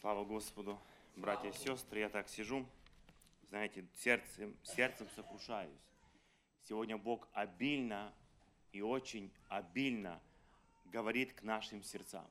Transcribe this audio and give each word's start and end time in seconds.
Слава 0.00 0.24
Господу, 0.24 0.78
братья 1.16 1.48
и 1.48 1.52
сестры, 1.52 1.98
я 1.98 2.08
так 2.08 2.28
сижу, 2.28 2.64
знаете, 3.48 3.84
сердцем, 3.96 4.56
сердцем 4.62 5.08
сокрушаюсь. 5.16 5.72
Сегодня 6.68 6.96
Бог 6.96 7.26
обильно 7.32 8.14
и 8.70 8.80
очень 8.80 9.32
обильно 9.48 10.20
говорит 10.84 11.32
к 11.32 11.42
нашим 11.42 11.82
сердцам. 11.82 12.28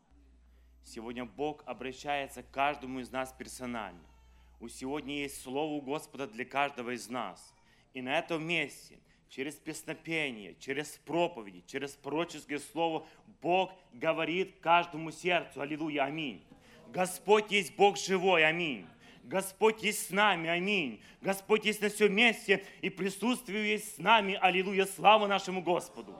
Сегодня 0.85 1.25
Бог 1.25 1.61
обращается 1.65 2.41
к 2.41 2.49
каждому 2.51 3.01
из 3.01 3.11
нас 3.11 3.33
персонально. 3.33 4.07
У 4.61 4.69
сегодня 4.69 5.15
есть 5.23 5.41
Слово 5.41 5.73
у 5.73 5.81
Господа 5.81 6.25
для 6.25 6.45
каждого 6.45 6.91
из 6.91 7.09
нас. 7.09 7.53
И 7.93 8.01
на 8.01 8.17
этом 8.17 8.47
месте, 8.47 8.97
через 9.27 9.55
песнопение, 9.55 10.55
через 10.55 10.91
проповеди, 10.99 11.65
через 11.67 11.97
пророческое 11.97 12.59
слово, 12.59 13.05
Бог 13.41 13.73
говорит 13.91 14.57
каждому 14.61 15.11
сердцу. 15.11 15.59
Аллилуйя, 15.59 16.05
аминь. 16.05 16.46
Господь 16.93 17.51
есть 17.51 17.75
Бог 17.75 17.97
живой, 17.97 18.45
аминь. 18.45 18.87
Господь 19.23 19.83
есть 19.83 20.07
с 20.07 20.09
нами, 20.09 20.49
аминь. 20.49 21.01
Господь 21.21 21.65
есть 21.65 21.81
на 21.81 21.89
всем 21.89 22.13
месте, 22.13 22.63
и 22.81 22.89
присутствие 22.89 23.71
есть 23.71 23.95
с 23.95 23.97
нами, 23.97 24.37
аллилуйя, 24.41 24.85
слава 24.85 25.27
нашему 25.27 25.61
Господу. 25.61 26.15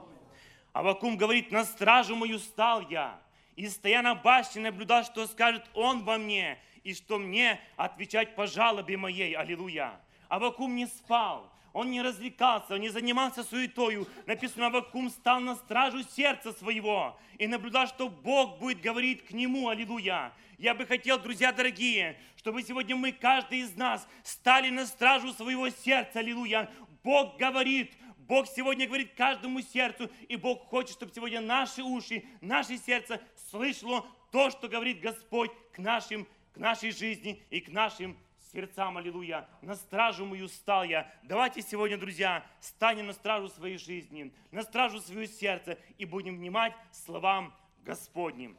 Авакум 0.72 1.16
говорит, 1.16 1.50
на 1.50 1.64
стражу 1.64 2.14
мою 2.14 2.38
стал 2.38 2.88
я, 2.88 3.18
и 3.56 3.66
стоя 3.68 4.02
на 4.02 4.14
башне 4.14 4.62
наблюдал, 4.62 5.04
что 5.04 5.26
скажет 5.26 5.64
он 5.74 6.04
во 6.04 6.18
мне, 6.18 6.58
и 6.84 6.94
что 6.94 7.18
мне 7.18 7.58
отвечать 7.76 8.34
по 8.34 8.46
жалобе 8.46 8.96
моей, 8.96 9.34
аллилуйя. 9.34 9.98
Авакум 10.28 10.74
не 10.76 10.86
спал, 10.86 11.50
он 11.72 11.90
не 11.90 12.02
развлекался, 12.02 12.74
он 12.74 12.80
не 12.80 12.88
занимался 12.88 13.44
суетою. 13.44 14.06
Написано, 14.26 14.66
Авакум 14.66 15.10
стал 15.10 15.40
на 15.40 15.54
стражу 15.54 16.02
сердца 16.02 16.52
своего 16.52 17.18
и 17.38 17.46
наблюдал, 17.46 17.86
что 17.86 18.08
Бог 18.08 18.58
будет 18.58 18.80
говорить 18.80 19.24
к 19.24 19.30
нему, 19.30 19.68
аллилуйя. 19.68 20.32
Я 20.58 20.74
бы 20.74 20.86
хотел, 20.86 21.18
друзья 21.18 21.52
дорогие, 21.52 22.18
чтобы 22.36 22.62
сегодня 22.62 22.96
мы, 22.96 23.12
каждый 23.12 23.60
из 23.60 23.76
нас, 23.76 24.08
стали 24.24 24.70
на 24.70 24.86
стражу 24.86 25.32
своего 25.32 25.68
сердца, 25.70 26.18
аллилуйя. 26.18 26.68
Бог 27.04 27.36
говорит, 27.38 27.92
Бог 28.18 28.46
сегодня 28.48 28.86
говорит 28.86 29.14
каждому 29.14 29.62
сердцу, 29.62 30.10
и 30.28 30.36
Бог 30.36 30.66
хочет, 30.66 30.92
чтобы 30.92 31.12
сегодня 31.14 31.40
наши 31.40 31.82
уши, 31.82 32.24
наше 32.40 32.76
сердце 32.76 33.20
слышало 33.50 34.04
то, 34.32 34.50
что 34.50 34.68
говорит 34.68 35.00
Господь 35.00 35.50
к, 35.72 35.78
нашим, 35.78 36.26
к 36.52 36.58
нашей 36.58 36.90
жизни 36.90 37.42
и 37.50 37.60
к 37.60 37.68
нашим 37.68 38.18
сердцам, 38.52 38.96
аллилуйя. 38.96 39.48
На 39.62 39.74
стражу 39.74 40.24
мою 40.24 40.48
стал 40.48 40.84
я. 40.84 41.12
Давайте 41.22 41.62
сегодня, 41.62 41.98
друзья, 41.98 42.46
станем 42.60 43.06
на 43.06 43.12
стражу 43.12 43.48
своей 43.48 43.78
жизни, 43.78 44.32
на 44.50 44.62
стражу 44.62 45.00
своего 45.00 45.26
сердца 45.26 45.78
и 45.98 46.04
будем 46.04 46.36
внимать 46.36 46.74
словам 46.92 47.54
Господним. 47.82 48.56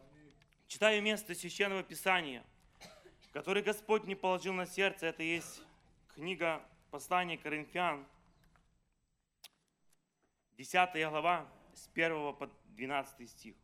Читаю 0.68 1.02
место 1.02 1.34
Священного 1.34 1.84
Писания, 1.84 2.44
которое 3.32 3.64
Господь 3.64 4.06
не 4.06 4.16
положил 4.16 4.54
на 4.54 4.66
сердце. 4.66 5.08
Это 5.08 5.24
есть 5.24 5.62
книга 6.14 6.64
послания 6.92 7.38
Коринфян, 7.38 8.06
10 10.58 11.10
глава, 11.10 11.48
с 11.74 11.90
1 11.94 12.36
по 12.36 12.50
12 12.66 13.30
стих. 13.30 13.56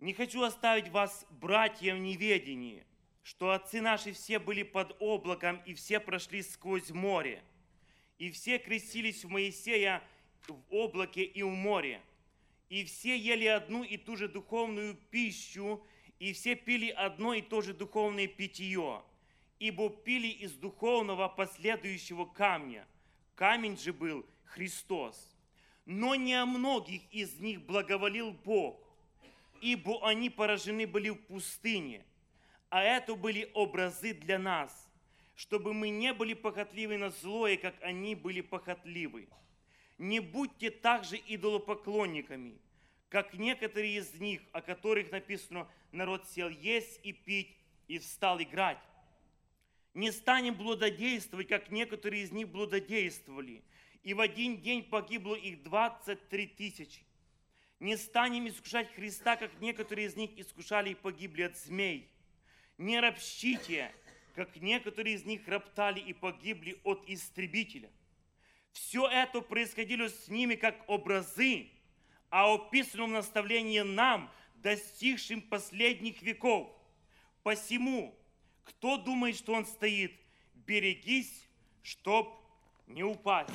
«Не 0.00 0.12
хочу 0.12 0.42
оставить 0.42 0.88
вас, 0.90 1.26
братья, 1.30 1.94
в 1.94 1.98
неведении, 1.98 2.84
что 3.28 3.50
отцы 3.50 3.82
наши 3.82 4.14
все 4.14 4.38
были 4.38 4.62
под 4.62 4.96
облаком, 5.00 5.60
и 5.66 5.74
все 5.74 6.00
прошли 6.00 6.40
сквозь 6.40 6.88
море, 6.88 7.42
и 8.16 8.30
все 8.30 8.58
крестились 8.58 9.22
в 9.22 9.28
Моисея 9.28 10.02
в 10.46 10.56
облаке 10.70 11.24
и 11.24 11.42
в 11.42 11.50
море, 11.50 12.00
и 12.70 12.86
все 12.86 13.18
ели 13.18 13.44
одну 13.44 13.84
и 13.84 13.98
ту 13.98 14.16
же 14.16 14.28
духовную 14.28 14.94
пищу, 14.94 15.84
и 16.18 16.32
все 16.32 16.54
пили 16.54 16.88
одно 16.88 17.34
и 17.34 17.42
то 17.42 17.60
же 17.60 17.74
духовное 17.74 18.28
питье, 18.28 19.02
ибо 19.58 19.90
пили 19.90 20.28
из 20.28 20.52
духовного 20.52 21.28
последующего 21.28 22.24
камня. 22.24 22.86
Камень 23.34 23.76
же 23.76 23.92
был 23.92 24.24
Христос. 24.46 25.36
Но 25.84 26.14
не 26.14 26.32
о 26.32 26.46
многих 26.46 27.02
из 27.12 27.38
них 27.40 27.60
благоволил 27.60 28.32
Бог, 28.32 28.80
ибо 29.60 30.08
они 30.08 30.30
поражены 30.30 30.86
были 30.86 31.10
в 31.10 31.18
пустыне. 31.26 32.06
А 32.70 32.82
это 32.82 33.14
были 33.14 33.50
образы 33.54 34.12
для 34.12 34.38
нас, 34.38 34.88
чтобы 35.34 35.72
мы 35.72 35.88
не 35.88 36.12
были 36.12 36.34
похотливы 36.34 36.98
на 36.98 37.10
злое, 37.10 37.56
как 37.56 37.74
они 37.82 38.14
были 38.14 38.40
похотливы. 38.40 39.28
Не 39.96 40.20
будьте 40.20 40.70
также 40.70 41.16
идолопоклонниками, 41.16 42.58
как 43.08 43.34
некоторые 43.34 43.96
из 43.96 44.14
них, 44.14 44.42
о 44.52 44.60
которых 44.60 45.10
написано, 45.10 45.66
народ 45.92 46.28
сел 46.28 46.48
есть 46.48 47.00
и 47.02 47.12
пить, 47.12 47.56
и 47.88 47.98
встал 47.98 48.40
играть. 48.40 48.78
Не 49.94 50.12
станем 50.12 50.54
блудодействовать, 50.54 51.48
как 51.48 51.70
некоторые 51.70 52.22
из 52.22 52.32
них 52.32 52.48
блудодействовали, 52.48 53.64
и 54.02 54.14
в 54.14 54.20
один 54.20 54.60
день 54.60 54.84
погибло 54.84 55.34
их 55.34 55.62
23 55.62 56.46
тысячи. 56.48 57.02
Не 57.80 57.96
станем 57.96 58.46
искушать 58.48 58.92
Христа, 58.94 59.36
как 59.36 59.58
некоторые 59.60 60.08
из 60.08 60.16
них 60.16 60.38
искушали 60.38 60.90
и 60.90 60.94
погибли 60.94 61.42
от 61.42 61.56
змей. 61.56 62.08
Не 62.78 63.00
ропщите, 63.00 63.92
как 64.34 64.54
некоторые 64.56 65.16
из 65.16 65.24
них 65.24 65.46
роптали 65.48 65.98
и 65.98 66.12
погибли 66.12 66.80
от 66.84 67.02
истребителя. 67.08 67.90
Все 68.72 69.08
это 69.08 69.40
происходило 69.40 70.08
с 70.08 70.28
ними 70.28 70.54
как 70.54 70.88
образы, 70.88 71.68
а 72.30 72.54
описано 72.54 73.04
в 73.04 73.08
наставлении 73.08 73.80
нам, 73.80 74.30
достигшим 74.54 75.42
последних 75.42 76.22
веков. 76.22 76.70
Посему, 77.42 78.14
кто 78.64 78.96
думает, 78.96 79.36
что 79.36 79.54
он 79.54 79.66
стоит, 79.66 80.12
берегись, 80.54 81.48
чтоб 81.82 82.40
не 82.86 83.02
упасть. 83.02 83.50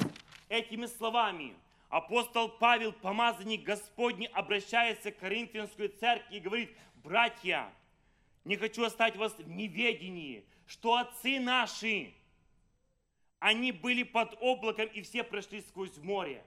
Этими 0.50 0.88
словами 0.88 1.54
апостол 1.88 2.50
Павел, 2.50 2.92
помазанник 2.92 3.64
Господний, 3.64 4.28
обращается 4.28 5.12
к 5.12 5.20
Коринфянской 5.20 5.88
церкви 5.88 6.36
и 6.36 6.40
говорит, 6.40 6.76
братья, 6.96 7.72
не 8.46 8.58
хочу 8.58 8.84
оставить 8.84 9.16
вас 9.16 9.34
в 9.38 9.48
неведении, 9.48 10.46
что 10.66 10.96
отцы 10.96 11.40
наши, 11.40 12.14
они 13.40 13.72
были 13.72 14.04
под 14.04 14.38
облаком 14.42 14.88
и 14.88 15.02
все 15.02 15.24
прошли 15.24 15.62
сквозь 15.62 15.98
море. 15.98 16.44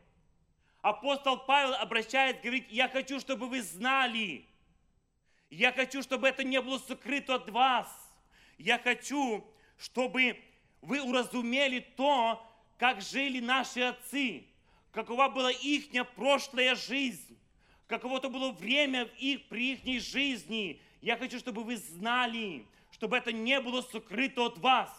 Апостол 0.83 1.39
Павел 1.39 1.75
обращается, 1.75 2.43
говорит, 2.43 2.71
я 2.71 2.89
хочу, 2.89 3.21
чтобы 3.21 3.49
вы 3.49 3.61
знали, 3.62 4.47
я 5.51 5.73
хочу, 5.73 6.03
чтобы 6.03 6.29
это 6.29 6.43
не 6.45 6.61
было 6.61 6.79
сокрыто 6.79 7.37
от 7.37 7.51
вас. 7.51 7.89
Я 8.59 8.79
хочу, 8.79 9.45
чтобы 9.79 10.41
вы 10.81 11.01
уразумели 11.01 11.81
то, 11.81 12.43
как 12.79 13.01
жили 13.01 13.41
наши 13.41 13.81
отцы, 13.81 14.47
какова 14.93 15.29
была 15.29 15.51
их 15.51 15.87
прошлая 16.15 16.75
жизнь, 16.75 17.39
каково-то 17.87 18.29
было 18.29 18.53
время 18.53 19.06
в 19.06 19.15
их, 19.19 19.47
при 19.49 19.75
их 19.75 20.03
жизни. 20.03 20.81
Я 21.06 21.17
хочу, 21.17 21.39
чтобы 21.39 21.62
вы 21.62 21.77
знали, 21.77 22.67
чтобы 22.91 23.17
это 23.17 23.31
не 23.31 23.61
было 23.61 23.81
сокрыто 23.81 24.47
от 24.47 24.59
вас. 24.59 24.91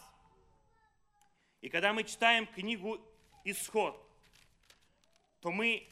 И 1.60 1.68
когда 1.68 1.92
мы 1.92 2.02
читаем 2.02 2.46
книгу 2.46 2.98
«Исход», 3.44 4.02
то 5.42 5.50
мы 5.50 5.86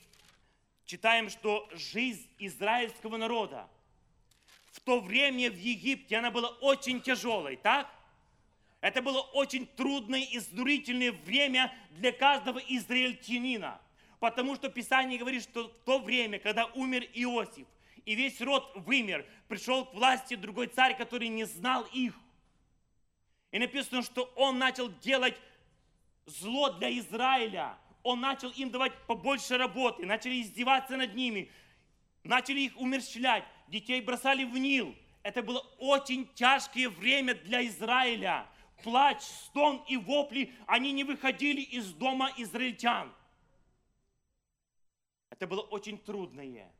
читаем, 0.87 1.29
что 1.29 1.69
жизнь 1.75 2.27
израильского 2.39 3.19
народа 3.19 3.69
в 4.73 4.81
то 4.81 5.01
время 5.01 5.51
в 5.51 5.59
Египте, 5.59 6.17
она 6.17 6.31
была 6.31 6.49
очень 6.63 7.03
тяжелой, 7.03 7.57
так? 7.57 7.87
Это 8.81 9.03
было 9.03 9.21
очень 9.21 9.67
трудное 9.67 10.21
и 10.21 10.39
изнурительное 10.39 11.13
время 11.13 11.75
для 11.91 12.11
каждого 12.11 12.59
израильтянина. 12.59 13.79
Потому 14.19 14.55
что 14.55 14.71
Писание 14.71 15.19
говорит, 15.19 15.43
что 15.43 15.69
в 15.69 15.85
то 15.85 15.99
время, 15.99 16.39
когда 16.39 16.65
умер 16.69 17.03
Иосиф, 17.13 17.67
и 18.07 18.15
весь 18.15 18.41
род 18.41 18.73
вымер, 18.75 19.27
пришел 19.49 19.85
к 19.85 19.93
власти 19.93 20.35
другой 20.35 20.69
царь, 20.69 20.97
который 20.97 21.29
не 21.29 21.45
знал 21.45 21.85
их. 21.93 22.15
И 23.51 23.59
написано, 23.59 24.03
что 24.03 24.25
он 24.37 24.59
начал 24.59 24.89
делать 25.01 25.37
зло 26.25 26.71
для 26.71 26.99
Израиля. 26.99 27.77
Он 28.03 28.21
начал 28.21 28.51
им 28.51 28.71
давать 28.71 28.95
побольше 29.07 29.59
работы, 29.59 30.07
начали 30.07 30.41
издеваться 30.41 30.97
над 30.97 31.15
ними, 31.15 31.51
начали 32.25 32.61
их 32.61 32.77
умерщвлять, 32.79 33.45
детей 33.69 34.01
бросали 34.01 34.45
в 34.45 34.57
Нил. 34.57 34.95
Это 35.23 35.43
было 35.43 35.59
очень 35.79 36.27
тяжкое 36.35 36.89
время 36.89 37.35
для 37.35 37.67
Израиля 37.67 38.49
плач, 38.83 39.23
стон 39.23 39.85
и 39.89 39.97
вопли, 39.97 40.53
они 40.67 40.93
не 40.93 41.05
выходили 41.05 41.61
из 41.61 41.93
дома 41.93 42.33
израильтян. 42.37 43.13
Это 45.31 45.47
было 45.47 45.61
очень 45.61 45.99
трудное, 45.99 46.73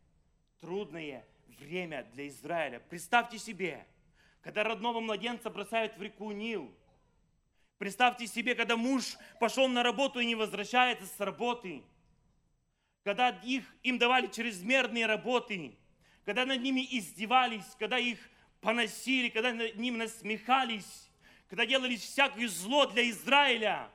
трудное 0.61 1.25
время 1.59 2.05
для 2.15 2.29
Израиля. 2.29 2.81
Представьте 2.89 3.39
себе, 3.39 3.87
когда 4.41 4.65
родного 4.65 5.01
младенца 5.01 5.51
бросают 5.51 5.97
в 5.97 6.03
реку 6.03 6.31
Нил. 6.33 6.73
Представьте 7.79 8.27
себе, 8.27 8.55
когда 8.55 8.77
муж 8.77 9.17
пошел 9.39 9.69
на 9.69 9.83
работу 9.83 10.21
и 10.21 10.27
не 10.27 10.35
возвращается 10.35 11.07
с 11.07 11.21
работы. 11.21 11.83
Когда 13.05 13.29
их, 13.29 13.65
им 13.83 13.99
давали 13.99 14.27
чрезмерные 14.29 15.07
работы. 15.07 15.77
Когда 16.25 16.47
над 16.47 16.61
ними 16.63 16.87
издевались, 16.91 17.67
когда 17.79 17.99
их 17.99 18.19
поносили, 18.61 19.29
когда 19.29 19.53
над 19.53 19.77
ним 19.77 19.99
насмехались, 19.99 21.09
когда 21.49 21.67
делали 21.67 21.97
всякое 21.97 22.49
зло 22.49 22.87
для 22.87 23.09
Израиля. 23.11 23.89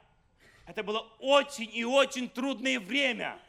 Это 0.66 0.84
было 0.84 1.00
очень 1.20 1.70
и 1.74 1.84
очень 1.84 2.30
трудное 2.30 2.80
время. 2.80 3.40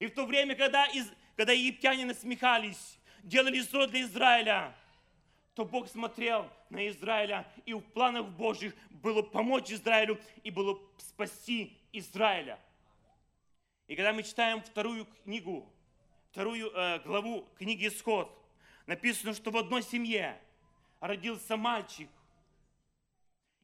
И 0.00 0.06
в 0.06 0.14
то 0.14 0.26
время, 0.26 0.56
когда, 0.56 0.86
из, 0.86 1.08
когда 1.36 1.52
египтяне 1.52 2.06
насмехались, 2.06 2.98
делали 3.22 3.60
зло 3.60 3.86
для 3.86 4.00
Израиля, 4.02 4.74
то 5.54 5.64
Бог 5.64 5.88
смотрел 5.88 6.50
на 6.70 6.88
Израиля, 6.88 7.46
и 7.66 7.74
в 7.74 7.80
планах 7.80 8.26
Божьих 8.26 8.74
было 8.90 9.20
помочь 9.20 9.70
Израилю 9.70 10.18
и 10.42 10.50
было 10.50 10.80
спасти 10.96 11.76
Израиля. 11.92 12.58
И 13.88 13.94
когда 13.94 14.14
мы 14.14 14.22
читаем 14.22 14.62
вторую 14.62 15.06
книгу, 15.24 15.70
вторую 16.30 16.70
э, 16.72 17.00
главу 17.00 17.46
книги 17.58 17.88
Исход, 17.88 18.34
написано, 18.86 19.34
что 19.34 19.50
в 19.50 19.56
одной 19.58 19.82
семье 19.82 20.40
родился 21.00 21.58
мальчик. 21.58 22.08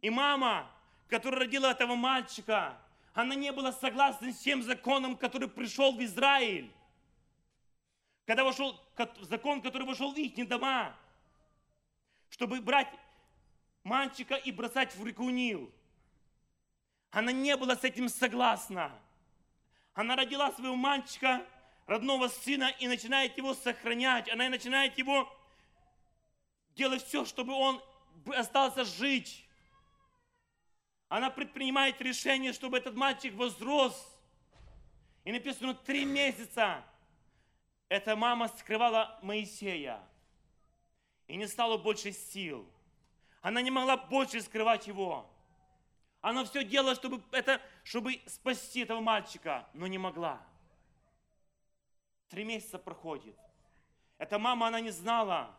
И 0.02 0.10
мама, 0.10 0.70
которая 1.08 1.40
родила 1.40 1.70
этого 1.70 1.94
мальчика, 1.94 2.76
она 3.16 3.34
не 3.34 3.50
была 3.50 3.72
согласна 3.72 4.30
с 4.30 4.38
тем 4.40 4.62
законом, 4.62 5.16
который 5.16 5.48
пришел 5.48 5.96
в 5.96 6.04
Израиль. 6.04 6.70
Когда 8.26 8.44
вошел 8.44 8.78
закон, 9.22 9.62
который 9.62 9.86
вошел 9.86 10.12
в 10.12 10.18
их 10.18 10.46
дома, 10.46 10.94
чтобы 12.28 12.60
брать 12.60 12.92
мальчика 13.84 14.34
и 14.34 14.52
бросать 14.52 14.94
в 14.94 15.06
реку 15.06 15.30
Нил. 15.30 15.72
Она 17.10 17.32
не 17.32 17.56
была 17.56 17.74
с 17.74 17.84
этим 17.84 18.10
согласна. 18.10 18.92
Она 19.94 20.14
родила 20.14 20.52
своего 20.52 20.76
мальчика, 20.76 21.42
родного 21.86 22.28
сына, 22.28 22.68
и 22.80 22.86
начинает 22.86 23.38
его 23.38 23.54
сохранять. 23.54 24.28
Она 24.28 24.50
начинает 24.50 24.98
его 24.98 25.34
делать 26.74 27.02
все, 27.02 27.24
чтобы 27.24 27.54
он 27.54 27.82
остался 28.26 28.84
жить. 28.84 29.45
Она 31.08 31.30
предпринимает 31.30 32.00
решение, 32.00 32.52
чтобы 32.52 32.78
этот 32.78 32.94
мальчик 32.94 33.34
возрос. 33.34 34.12
И 35.24 35.32
написано, 35.32 35.74
три 35.74 36.04
месяца 36.04 36.84
эта 37.88 38.16
мама 38.16 38.48
скрывала 38.48 39.18
Моисея. 39.22 40.00
И 41.28 41.36
не 41.36 41.46
стало 41.46 41.78
больше 41.78 42.12
сил. 42.12 42.68
Она 43.40 43.62
не 43.62 43.70
могла 43.70 43.96
больше 43.96 44.40
скрывать 44.40 44.86
его. 44.86 45.28
Она 46.20 46.44
все 46.44 46.64
делала, 46.64 46.96
чтобы, 46.96 47.22
это, 47.30 47.60
чтобы 47.84 48.20
спасти 48.26 48.80
этого 48.80 49.00
мальчика, 49.00 49.68
но 49.74 49.86
не 49.86 49.98
могла. 49.98 50.40
Три 52.28 52.42
месяца 52.42 52.78
проходит. 52.78 53.36
Эта 54.18 54.38
мама, 54.38 54.66
она 54.66 54.80
не 54.80 54.90
знала, 54.90 55.54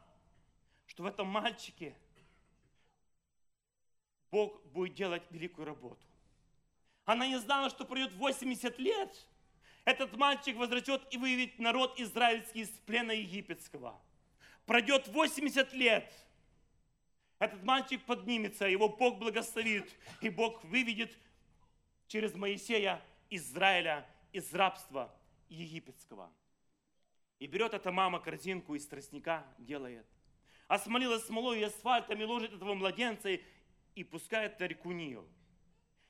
что 0.88 1.04
в 1.04 1.06
этом 1.06 1.28
мальчике 1.28 1.96
Бог 4.32 4.62
будет 4.74 4.94
делать 4.96 5.24
великую 5.30 5.66
работу. 5.66 6.06
Она 7.06 7.28
не 7.28 7.40
знала, 7.40 7.70
что 7.70 7.86
пройдет 7.86 8.14
80 8.14 8.78
лет, 8.80 9.28
этот 9.86 10.16
мальчик 10.18 10.58
возвратит 10.58 11.02
и 11.12 11.18
выявит 11.18 11.60
народ 11.60 12.00
израильский 12.00 12.62
из 12.62 12.70
плена 12.86 13.12
египетского. 13.12 14.00
Пройдет 14.66 15.08
80 15.08 15.74
лет– 15.74 16.14
этот 17.40 17.64
мальчик 17.64 18.04
поднимется, 18.04 18.66
его 18.66 18.90
Бог 18.90 19.20
благословит, 19.20 19.96
и 20.22 20.30
Бог 20.30 20.64
выведет 20.64 21.16
через 22.08 22.34
Моисея 22.34 23.02
Израиля 23.30 24.08
из 24.32 24.54
рабства 24.54 25.14
египетского. 25.50 26.32
И 27.38 27.46
берет 27.46 27.76
эта 27.76 27.92
мама 27.92 28.20
корзинку 28.20 28.74
из 28.74 28.88
тростника, 28.88 29.46
делает. 29.60 30.08
Осмолила 30.68 31.20
смолой 31.20 31.60
и 31.60 31.64
асфальтом 31.64 32.20
и 32.20 32.26
ложит 32.26 32.54
этого 32.54 32.74
младенца 32.74 33.30
и 33.98 34.04
пускает 34.04 34.62
реку 34.62 34.92
Нил. 34.92 35.28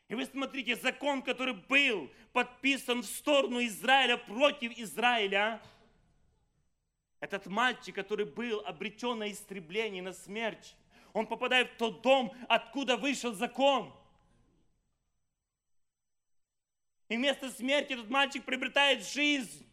И 0.09 0.15
вы 0.15 0.25
смотрите, 0.25 0.75
закон, 0.75 1.21
который 1.21 1.53
был 1.53 2.09
подписан 2.33 3.01
в 3.01 3.05
сторону 3.05 3.63
Израиля 3.65 4.17
против 4.17 4.77
Израиля, 4.77 5.61
этот 7.19 7.47
мальчик, 7.47 7.95
который 7.95 8.25
был 8.25 8.59
обречен 8.65 9.19
на 9.19 9.31
истребление, 9.31 10.03
на 10.03 10.13
смерть, 10.13 10.75
он 11.13 11.25
попадает 11.25 11.71
в 11.71 11.77
тот 11.77 12.01
дом, 12.01 12.33
откуда 12.47 12.95
вышел 12.95 13.33
закон. 13.33 13.91
И 17.09 17.15
вместо 17.15 17.49
смерти 17.49 17.93
этот 17.93 18.09
мальчик 18.09 18.43
приобретает 18.43 19.05
жизнь. 19.05 19.65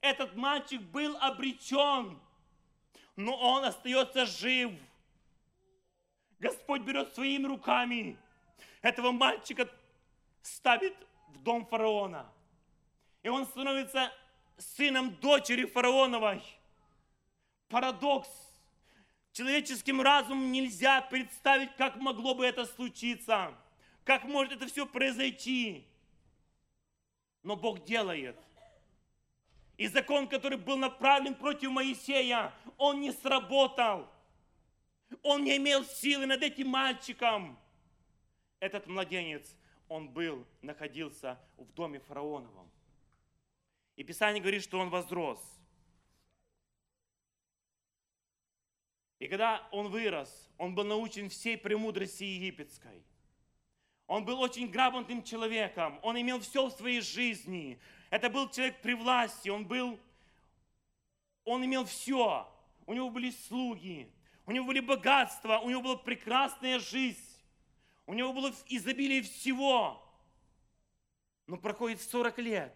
Этот 0.00 0.34
мальчик 0.34 0.80
был 0.80 1.16
обречен, 1.18 2.18
но 3.16 3.36
он 3.36 3.64
остается 3.64 4.26
жив. 4.26 4.72
Господь 6.44 6.82
берет 6.82 7.14
своими 7.14 7.46
руками 7.46 8.18
этого 8.82 9.12
мальчика, 9.12 9.66
ставит 10.42 10.94
в 11.28 11.38
дом 11.42 11.64
фараона. 11.64 12.30
И 13.22 13.30
он 13.30 13.46
становится 13.46 14.12
сыном 14.58 15.14
дочери 15.16 15.64
фараоновой. 15.64 16.42
Парадокс– 17.68 18.28
Человеческим 19.32 20.00
разумом 20.00 20.52
нельзя 20.52 21.00
представить, 21.00 21.74
как 21.74 21.96
могло 21.96 22.36
бы 22.36 22.46
это 22.46 22.66
случиться, 22.66 23.52
как 24.04 24.22
может 24.22 24.52
это 24.52 24.68
все 24.68 24.86
произойти. 24.86 25.84
Но 27.42 27.56
Бог 27.56 27.84
делает. 27.84 28.36
И 29.76 29.88
закон, 29.88 30.28
который 30.28 30.56
был 30.56 30.76
направлен 30.76 31.34
против 31.34 31.70
Моисея, 31.70 32.52
он 32.78 33.00
не 33.00 33.10
сработал. 33.10 34.08
Он 35.22 35.44
не 35.44 35.56
имел 35.56 35.84
силы 35.84 36.26
над 36.26 36.42
этим 36.42 36.68
мальчиком. 36.68 37.58
Этот 38.60 38.86
младенец, 38.86 39.56
он 39.88 40.08
был, 40.08 40.46
находился 40.62 41.38
в 41.56 41.72
доме 41.72 42.00
фараоновом. 42.00 42.70
И 43.96 44.02
Писание 44.02 44.40
говорит, 44.40 44.62
что 44.62 44.78
он 44.78 44.90
возрос. 44.90 45.40
И 49.18 49.28
когда 49.28 49.66
он 49.70 49.88
вырос, 49.88 50.50
он 50.58 50.74
был 50.74 50.84
научен 50.84 51.28
всей 51.28 51.56
премудрости 51.56 52.24
египетской. 52.24 53.02
Он 54.06 54.24
был 54.24 54.40
очень 54.40 54.70
грамотным 54.70 55.22
человеком, 55.22 55.98
он 56.02 56.20
имел 56.20 56.40
все 56.40 56.66
в 56.66 56.72
своей 56.72 57.00
жизни. 57.00 57.80
Это 58.10 58.28
был 58.28 58.50
человек 58.50 58.82
при 58.82 58.92
власти, 58.92 59.48
он 59.48 59.66
был, 59.66 59.98
он 61.44 61.64
имел 61.64 61.84
все. 61.86 62.46
У 62.86 62.92
него 62.92 63.08
были 63.08 63.30
слуги, 63.30 64.12
у 64.46 64.52
него 64.52 64.66
были 64.66 64.80
богатства, 64.80 65.58
у 65.58 65.70
него 65.70 65.82
была 65.82 65.96
прекрасная 65.96 66.78
жизнь, 66.78 67.18
у 68.06 68.14
него 68.14 68.32
было 68.32 68.52
изобилие 68.68 69.22
всего. 69.22 70.00
Но 71.46 71.56
проходит 71.56 72.00
40 72.00 72.38
лет. 72.38 72.74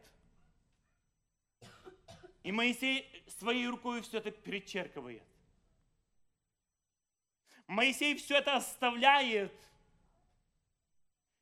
И 2.43 2.53
Моисей 2.53 3.07
своей 3.39 3.67
рукой 3.67 4.01
все 4.03 4.19
это 4.19 4.31
перечеркивает. 4.31 5.23
Моисей 7.67 8.17
все 8.17 8.39
это 8.39 8.57
оставляет. 8.57 9.53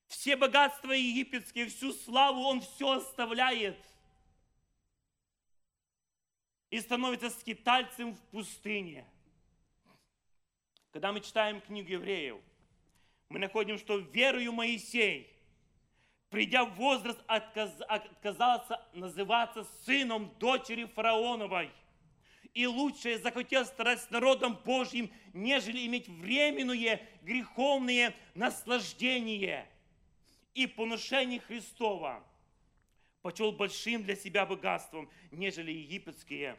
Все 0.09 0.37
богатства 0.37 0.92
египетские, 0.92 1.68
всю 1.68 1.92
славу 1.92 2.40
он 2.42 2.61
все 2.61 2.99
оставляет. 2.99 3.78
И 6.71 6.80
становится 6.80 7.30
скитальцем 7.30 8.14
в 8.14 8.21
пустыне. 8.33 9.06
Когда 10.97 11.12
мы 11.12 11.21
читаем 11.21 11.61
книгу 11.61 11.91
евреев, 11.91 12.38
мы 13.29 13.38
находим, 13.38 13.76
что 13.76 13.99
верою 13.99 14.50
Моисей, 14.53 15.31
придя 16.31 16.65
в 16.65 16.75
возраст, 16.76 17.21
отказался 17.26 18.81
называться 18.95 19.65
сыном 19.85 20.33
дочери 20.38 20.87
фараоновой– 20.87 21.71
и 22.55 22.67
лучшее 22.67 23.19
захотел 23.19 23.67
стать 23.67 24.00
с 24.00 24.09
народом 24.09 24.59
Божьим, 24.65 25.12
нежели 25.35 25.85
иметь 25.85 26.09
временное 26.09 27.07
греховное 27.21 28.15
наслаждение 28.35 29.69
и 30.55 30.67
поношение 30.67 31.41
Христова. 31.41 32.25
Почел 33.21 33.53
большим 33.53 34.03
для 34.03 34.17
себя 34.17 34.47
богатством, 34.47 35.11
нежели 35.31 35.73
египетские 35.73 36.59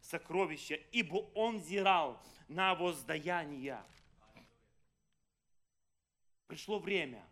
сокровища, 0.00 0.78
ибо 0.92 1.16
он 1.34 1.60
зирал 1.60 2.20
на 2.52 2.74
воздаяние. 2.74 3.80
Пришло 6.46 6.78
время, 6.78 7.24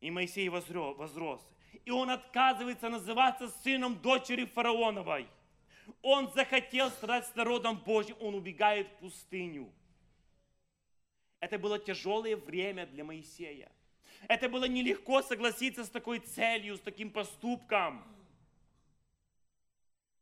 и 0.00 0.10
Моисей 0.10 0.48
возрос, 0.48 1.40
и 1.84 1.90
он 1.90 2.10
отказывается 2.10 2.88
называться 2.88 3.48
сыном 3.62 3.96
дочери 4.00 4.44
фараоновой– 4.44 5.28
он 6.00 6.32
захотел 6.32 6.90
стать 6.90 7.26
с 7.26 7.34
народом 7.34 7.78
Божьим, 7.78 8.16
он 8.20 8.34
убегает 8.34 8.88
в 8.88 8.96
пустыню. 9.00 9.72
Это 11.40 11.58
было 11.58 11.78
тяжелое 11.78 12.36
время 12.36 12.86
для 12.86 13.04
Моисея. 13.04 13.70
Это 14.28 14.48
было 14.48 14.66
нелегко 14.66 15.22
согласиться 15.22 15.84
с 15.84 15.90
такой 15.90 16.20
целью, 16.20 16.76
с 16.76 16.80
таким 16.80 17.10
поступком. 17.10 18.04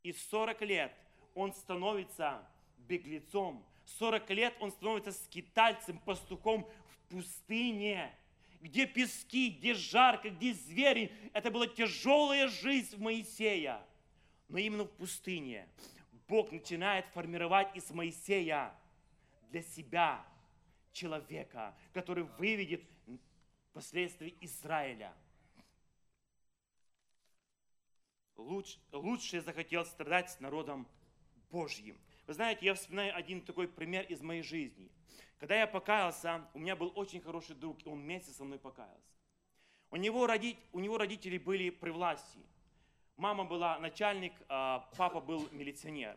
И 0.03 0.13
40 0.13 0.63
лет 0.63 0.95
он 1.35 1.53
становится 1.53 2.43
беглецом. 2.79 3.65
40 3.99 4.31
лет 4.31 4.57
он 4.61 4.71
становится 4.71 5.13
скитальцем, 5.13 5.99
пастухом 5.99 6.65
в 6.65 7.15
пустыне, 7.15 8.15
где 8.61 8.87
пески, 8.87 9.51
где 9.51 9.75
жарко, 9.75 10.31
где 10.31 10.55
звери. 10.55 11.13
Это 11.33 11.51
была 11.51 11.67
тяжелая 11.67 12.49
жизнь 12.49 12.97
в 12.97 13.01
Моисея. 13.01 13.83
Но 14.49 14.59
именно 14.59 14.85
в 14.85 14.91
пустыне 14.91 15.69
Бог 16.29 16.53
начинает 16.53 17.07
формировать 17.07 17.75
из 17.77 17.91
Моисея 17.91 18.75
для 19.51 19.63
себя 19.63 20.25
человека, 20.93 21.75
который 21.93 22.25
выведет 22.39 22.83
впоследствии 23.71 24.35
Израиля. 24.41 25.13
Луч, 28.37 28.79
лучше 28.93 29.41
захотел 29.43 29.85
страдать 29.85 30.31
с 30.31 30.41
народом 30.41 30.87
Божьим. 31.51 31.97
Вы 32.31 32.35
знаете, 32.35 32.65
я 32.65 32.75
вспоминаю 32.75 33.17
один 33.17 33.41
такой 33.41 33.67
пример 33.67 34.05
из 34.05 34.23
моей 34.23 34.43
жизни. 34.43 34.89
Когда 35.41 35.57
я 35.57 35.67
покаялся, 35.67 36.49
у 36.55 36.61
меня 36.61 36.77
был 36.77 36.93
очень 36.95 37.21
хороший 37.21 37.57
друг, 37.57 37.85
и 37.85 37.89
он 37.89 38.03
вместе 38.03 38.31
со 38.31 38.45
мной 38.45 38.61
покаялся. 38.61 39.17
У 39.91 39.97
него, 39.97 40.29
родить, 40.29 40.57
у 40.71 40.79
него 40.79 40.97
родители 40.97 41.39
были 41.39 41.71
при 41.71 41.91
власти. 41.91 42.39
Мама 43.17 43.43
была 43.43 43.81
начальник, 43.81 44.33
а 44.49 44.89
папа 44.97 45.21
был 45.21 45.49
милиционер. 45.51 46.17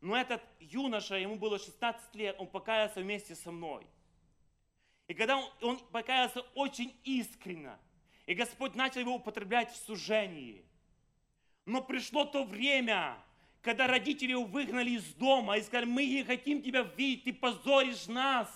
Но 0.00 0.16
этот 0.16 0.40
юноша, 0.60 1.16
ему 1.16 1.34
было 1.34 1.58
16 1.58 2.14
лет, 2.14 2.36
он 2.38 2.46
покаялся 2.46 3.00
вместе 3.00 3.34
со 3.34 3.50
мной. 3.50 3.84
И 5.08 5.14
когда 5.14 5.36
он, 5.36 5.50
он 5.62 5.78
покаялся 5.90 6.42
очень 6.54 6.94
искренно, 7.02 7.76
и 8.26 8.34
Господь 8.34 8.76
начал 8.76 9.00
его 9.00 9.16
употреблять 9.16 9.72
в 9.72 9.84
сужении. 9.84 10.64
Но 11.64 11.82
пришло 11.82 12.24
то 12.24 12.44
время, 12.44 13.20
когда 13.62 13.86
родители 13.86 14.30
его 14.30 14.44
выгнали 14.44 14.90
из 14.90 15.14
дома 15.14 15.56
и 15.56 15.62
сказали, 15.62 15.84
мы 15.84 16.06
не 16.06 16.24
хотим 16.24 16.62
тебя 16.62 16.82
видеть, 16.82 17.24
ты 17.24 17.32
позоришь 17.32 18.06
нас. 18.06 18.48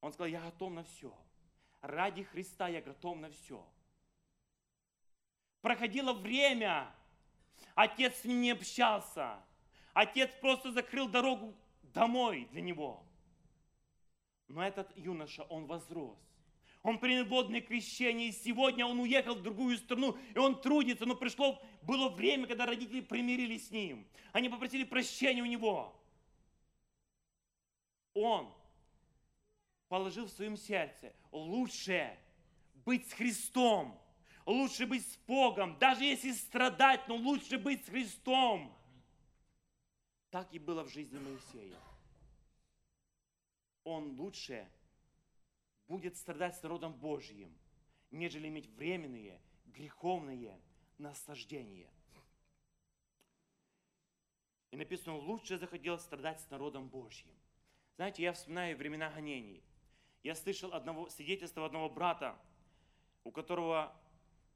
Он 0.00 0.12
сказал, 0.12 0.30
я 0.30 0.40
готов 0.40 0.72
на 0.72 0.84
все. 0.84 1.12
Ради 1.80 2.22
Христа 2.22 2.68
я 2.68 2.80
готов 2.80 3.18
на 3.18 3.30
все. 3.30 3.64
Проходило 5.60 6.12
время, 6.12 6.88
отец 7.74 8.20
с 8.20 8.24
ним 8.24 8.42
не 8.42 8.50
общался. 8.52 9.42
Отец 9.92 10.30
просто 10.40 10.70
закрыл 10.70 11.08
дорогу 11.08 11.54
домой 11.82 12.46
для 12.52 12.60
него. 12.60 13.04
Но 14.46 14.62
этот 14.62 14.96
юноша, 14.96 15.42
он 15.44 15.66
возрос. 15.66 16.18
Он 16.82 16.98
принял 16.98 17.24
водное 17.24 17.60
крещение, 17.60 18.28
и 18.28 18.32
сегодня 18.32 18.86
он 18.86 19.00
уехал 19.00 19.34
в 19.34 19.42
другую 19.42 19.76
страну, 19.78 20.16
и 20.34 20.38
он 20.38 20.60
трудится, 20.60 21.06
но 21.06 21.16
пришло, 21.16 21.60
было 21.82 22.08
время, 22.08 22.46
когда 22.46 22.66
родители 22.66 23.00
примирились 23.00 23.68
с 23.68 23.70
ним. 23.70 24.06
Они 24.32 24.48
попросили 24.48 24.84
прощения 24.84 25.42
у 25.42 25.46
него. 25.46 25.94
Он 28.14 28.52
положил 29.88 30.26
в 30.26 30.30
своем 30.30 30.56
сердце, 30.56 31.12
лучше 31.32 32.16
быть 32.84 33.08
с 33.08 33.12
Христом, 33.12 34.00
лучше 34.46 34.86
быть 34.86 35.06
с 35.06 35.16
Богом, 35.26 35.78
даже 35.78 36.04
если 36.04 36.32
страдать, 36.32 37.06
но 37.08 37.16
лучше 37.16 37.58
быть 37.58 37.84
с 37.84 37.88
Христом. 37.88 38.72
Так 40.30 40.52
и 40.52 40.58
было 40.58 40.84
в 40.84 40.88
жизни 40.90 41.18
Моисея. 41.18 41.78
Он 43.84 44.18
лучше 44.18 44.68
будет 45.88 46.16
страдать 46.16 46.56
с 46.56 46.62
народом 46.62 46.92
Божьим, 46.92 47.52
нежели 48.10 48.48
иметь 48.48 48.68
временные, 48.76 49.40
греховные 49.66 50.60
наслаждения. 50.98 51.90
И 54.70 54.76
написано, 54.76 55.16
лучше 55.16 55.56
захотел 55.56 55.98
страдать 55.98 56.40
с 56.40 56.50
народом 56.50 56.88
Божьим. 56.88 57.34
Знаете, 57.96 58.22
я 58.22 58.34
вспоминаю 58.34 58.76
времена 58.76 59.10
гонений. 59.10 59.62
Я 60.22 60.34
слышал 60.34 60.72
одного, 60.74 61.08
свидетельство 61.08 61.64
одного 61.64 61.88
брата, 61.88 62.38
у 63.24 63.30
которого, 63.30 63.96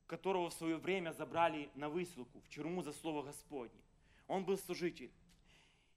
которого 0.06 0.50
в 0.50 0.54
свое 0.54 0.76
время 0.76 1.12
забрали 1.12 1.70
на 1.74 1.88
высылку, 1.88 2.40
в 2.40 2.48
тюрьму 2.50 2.82
за 2.82 2.92
слово 2.92 3.22
Господне. 3.22 3.80
Он 4.26 4.44
был 4.44 4.58
служитель. 4.58 5.10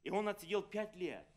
И 0.03 0.09
он 0.09 0.29
отсидел 0.29 0.61
пять 0.61 0.95
лет. 0.95 1.27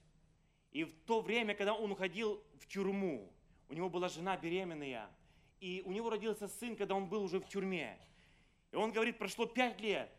И 0.71 0.85
в 0.85 0.95
то 1.05 1.21
время, 1.21 1.55
когда 1.55 1.75
он 1.75 1.90
уходил 1.90 2.45
в 2.61 2.67
тюрьму, 2.69 3.33
у 3.68 3.75
него 3.75 3.88
была 3.88 4.08
жена 4.08 4.37
беременная, 4.37 5.08
и 5.60 5.82
у 5.84 5.92
него 5.92 6.10
родился 6.10 6.48
сын, 6.48 6.76
когда 6.76 6.94
он 6.94 7.06
был 7.06 7.22
уже 7.22 7.40
в 7.40 7.48
тюрьме. 7.48 7.98
И 8.72 8.76
он 8.76 8.92
говорит, 8.92 9.18
прошло 9.18 9.46
пять 9.46 9.80
лет, 9.80 10.10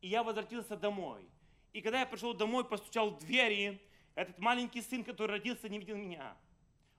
и 0.00 0.08
я 0.08 0.22
возвратился 0.22 0.76
домой. 0.76 1.28
И 1.72 1.80
когда 1.80 2.00
я 2.00 2.06
пришел 2.06 2.34
домой, 2.34 2.64
постучал 2.64 3.10
в 3.10 3.18
двери, 3.18 3.80
этот 4.14 4.38
маленький 4.38 4.80
сын, 4.80 5.04
который 5.04 5.32
родился, 5.32 5.68
не 5.68 5.78
видел 5.78 5.96
меня. 5.96 6.34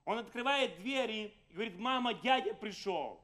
Он 0.04 0.18
открывает 0.18 0.78
двери 0.78 1.34
и 1.50 1.52
говорит, 1.52 1.78
мама, 1.78 2.14
дядя 2.14 2.54
пришел. 2.54 3.20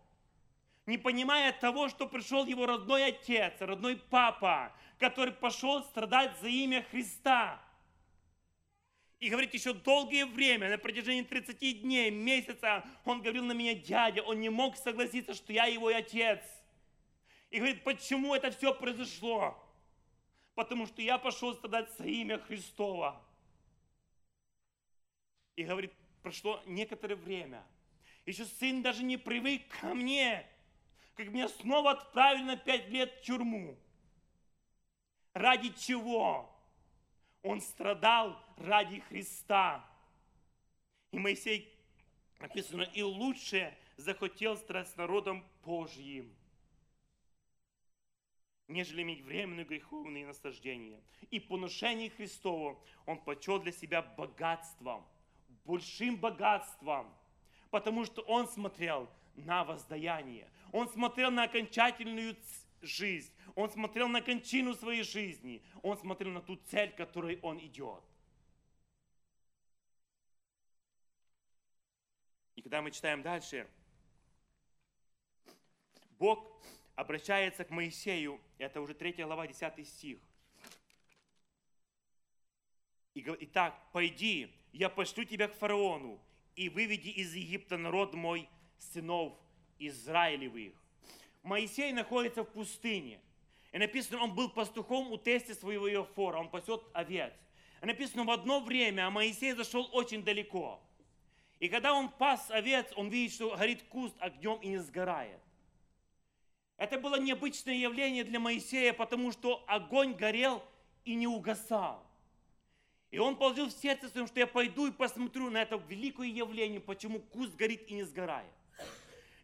Не 0.86 0.98
понимая 0.98 1.52
того, 1.52 1.88
что 1.88 2.06
пришел 2.06 2.44
его 2.44 2.66
родной 2.66 3.06
отец, 3.06 3.54
родной 3.60 3.96
папа, 3.96 4.72
который 4.98 5.32
пошел 5.32 5.82
страдать 5.84 6.36
за 6.40 6.48
имя 6.48 6.84
Христа. 6.90 7.62
И 9.24 9.30
говорит, 9.30 9.54
еще 9.54 9.72
долгое 9.72 10.26
время, 10.26 10.68
на 10.68 10.76
протяжении 10.76 11.22
30 11.22 11.80
дней, 11.80 12.10
месяца, 12.10 12.84
он 13.06 13.22
говорил 13.22 13.42
на 13.42 13.52
меня, 13.52 13.72
дядя, 13.72 14.20
он 14.20 14.38
не 14.38 14.50
мог 14.50 14.76
согласиться, 14.76 15.32
что 15.32 15.50
я 15.50 15.64
его 15.64 15.86
отец. 15.86 16.42
И 17.48 17.56
говорит, 17.56 17.82
почему 17.84 18.34
это 18.34 18.50
все 18.50 18.74
произошло? 18.74 19.58
Потому 20.54 20.86
что 20.86 21.00
я 21.00 21.16
пошел 21.16 21.54
страдать 21.54 21.90
за 21.96 22.04
имя 22.04 22.38
Христова. 22.38 23.18
И 25.56 25.62
говорит, 25.62 25.94
прошло 26.20 26.62
некоторое 26.66 27.16
время. 27.16 27.64
Еще 28.26 28.44
сын 28.44 28.82
даже 28.82 29.02
не 29.02 29.16
привык 29.16 29.66
ко 29.80 29.94
мне, 29.94 30.46
как 31.14 31.28
меня 31.28 31.48
снова 31.48 31.92
отправили 31.92 32.42
на 32.42 32.56
пять 32.58 32.90
лет 32.90 33.10
в 33.14 33.22
тюрьму. 33.22 33.74
Ради 35.32 35.70
чего? 35.70 36.54
Он 37.42 37.62
страдал 37.62 38.43
ради 38.56 39.00
Христа. 39.00 39.84
И 41.10 41.18
Моисей, 41.18 41.72
написано, 42.40 42.82
и 42.82 43.02
лучше 43.02 43.76
захотел 43.96 44.56
страдать 44.56 44.88
с 44.88 44.96
народом 44.96 45.44
Божьим, 45.64 46.34
нежели 48.68 49.02
иметь 49.02 49.22
временные 49.22 49.64
греховные 49.64 50.26
наслаждения. 50.26 51.00
И 51.30 51.40
поношение 51.40 52.10
Христово 52.10 52.80
он 53.06 53.18
почел 53.18 53.60
для 53.60 53.72
себя 53.72 54.02
богатством, 54.02 55.06
большим 55.64 56.16
богатством, 56.16 57.12
потому 57.70 58.04
что 58.04 58.22
он 58.22 58.48
смотрел 58.48 59.08
на 59.36 59.64
воздаяние. 59.64 60.48
Он 60.72 60.88
смотрел 60.88 61.30
на 61.30 61.44
окончательную 61.44 62.36
жизнь. 62.82 63.32
Он 63.54 63.70
смотрел 63.70 64.08
на 64.08 64.20
кончину 64.20 64.74
своей 64.74 65.02
жизни. 65.02 65.62
Он 65.82 65.96
смотрел 65.96 66.32
на 66.32 66.40
ту 66.40 66.56
цель, 66.56 66.90
к 66.90 66.96
которой 66.96 67.38
он 67.42 67.58
идет. 67.58 68.02
Когда 72.64 72.80
мы 72.80 72.90
читаем 72.90 73.20
дальше, 73.20 73.68
Бог 76.18 76.50
обращается 76.94 77.62
к 77.62 77.70
Моисею, 77.70 78.40
это 78.56 78.80
уже 78.80 78.94
3 78.94 79.22
глава, 79.24 79.46
10 79.46 79.86
стих. 79.86 80.18
И 83.12 83.20
говорит, 83.20 83.50
итак, 83.50 83.78
пойди, 83.92 84.50
я 84.72 84.88
пошлю 84.88 85.24
тебя 85.24 85.48
к 85.48 85.54
фараону, 85.56 86.18
и 86.56 86.70
выведи 86.70 87.10
из 87.10 87.34
Египта 87.34 87.76
народ 87.76 88.14
мой, 88.14 88.48
сынов 88.78 89.38
Израилевых. 89.78 90.72
Моисей 91.42 91.92
находится 91.92 92.44
в 92.44 92.48
пустыне. 92.48 93.20
И 93.72 93.78
написано, 93.78 94.22
он 94.22 94.34
был 94.34 94.48
пастухом 94.48 95.12
у 95.12 95.18
тестя 95.18 95.54
своего 95.54 95.90
Иофора, 95.90 96.38
он 96.38 96.48
пасет 96.48 96.82
овец. 96.94 97.34
И 97.82 97.86
написано, 97.86 98.24
в 98.24 98.30
одно 98.30 98.60
время 98.60 99.10
Моисей 99.10 99.52
зашел 99.52 99.86
очень 99.92 100.24
далеко. 100.24 100.80
И 101.60 101.68
когда 101.68 101.94
он 101.94 102.10
пас 102.10 102.50
овец, 102.50 102.86
он 102.96 103.08
видит, 103.08 103.34
что 103.34 103.56
горит 103.56 103.82
куст 103.84 104.14
огнем 104.18 104.58
и 104.60 104.68
не 104.68 104.78
сгорает. 104.78 105.40
Это 106.76 106.98
было 106.98 107.20
необычное 107.20 107.74
явление 107.74 108.24
для 108.24 108.40
Моисея, 108.40 108.92
потому 108.92 109.32
что 109.32 109.64
огонь 109.66 110.14
горел 110.14 110.62
и 111.04 111.14
не 111.14 111.26
угасал. 111.26 112.04
И 113.10 113.18
он 113.18 113.36
положил 113.36 113.68
в 113.68 113.72
сердце 113.72 114.08
своем, 114.08 114.26
что 114.26 114.40
я 114.40 114.46
пойду 114.46 114.88
и 114.88 114.90
посмотрю 114.90 115.48
на 115.48 115.62
это 115.62 115.76
великое 115.76 116.26
явление, 116.26 116.80
почему 116.80 117.20
куст 117.20 117.54
горит 117.54 117.88
и 117.88 117.94
не 117.94 118.02
сгорает. 118.02 118.52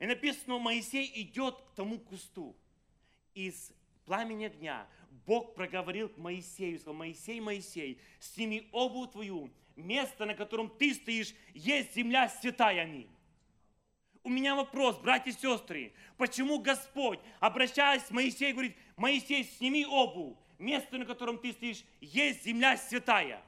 И 0.01 0.07
написано, 0.07 0.59
Моисей 0.59 1.09
идет 1.23 1.57
к 1.61 1.75
тому 1.77 2.01
кусту. 2.01 2.57
Из 3.33 3.73
пламени 4.07 4.47
огня 4.47 4.89
Бог 5.25 5.55
проговорил 5.55 6.09
к 6.09 6.17
Моисею, 6.17 6.79
сказал, 6.79 6.95
Моисей, 6.95 7.41
Моисей, 7.41 8.01
сними 8.19 8.69
обувь 8.73 9.13
твою, 9.13 9.51
место, 9.85 10.27
на 10.27 10.35
котором 10.35 10.69
ты 10.69 10.95
стоишь, 10.95 11.35
есть 11.55 11.95
земля 11.95 12.29
святая. 12.29 12.83
Аминь. 12.83 13.11
У 14.23 14.29
меня 14.29 14.55
вопрос, 14.55 14.99
братья 14.99 15.31
и 15.31 15.35
сестры, 15.35 15.93
почему 16.19 16.59
Господь, 16.59 17.21
обращаясь 17.39 18.03
к 18.03 18.11
Моисею, 18.11 18.55
говорит, 18.55 18.77
Моисей, 18.97 19.45
сними 19.45 19.87
обувь, 19.87 20.37
место, 20.59 20.99
на 20.99 21.07
котором 21.07 21.39
ты 21.39 21.53
стоишь, 21.53 21.83
есть 22.01 22.45
земля 22.45 22.77
святая. 22.77 23.43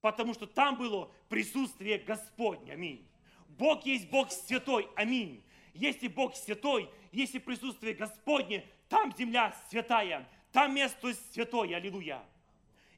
Потому 0.00 0.34
что 0.34 0.46
там 0.46 0.76
было 0.76 1.10
присутствие 1.28 1.98
Господне. 1.98 2.72
Аминь. 2.72 3.06
Бог 3.48 3.84
есть 3.86 4.08
Бог 4.10 4.30
святой. 4.30 4.88
Аминь. 4.94 5.42
Если 5.74 6.08
Бог 6.08 6.36
святой, 6.36 6.88
если 7.10 7.38
присутствие 7.38 7.94
Господне, 7.94 8.64
там 8.88 9.14
земля 9.16 9.56
святая, 9.70 10.28
там 10.52 10.74
место 10.74 11.14
святое. 11.32 11.76
Аллилуйя. 11.76 12.22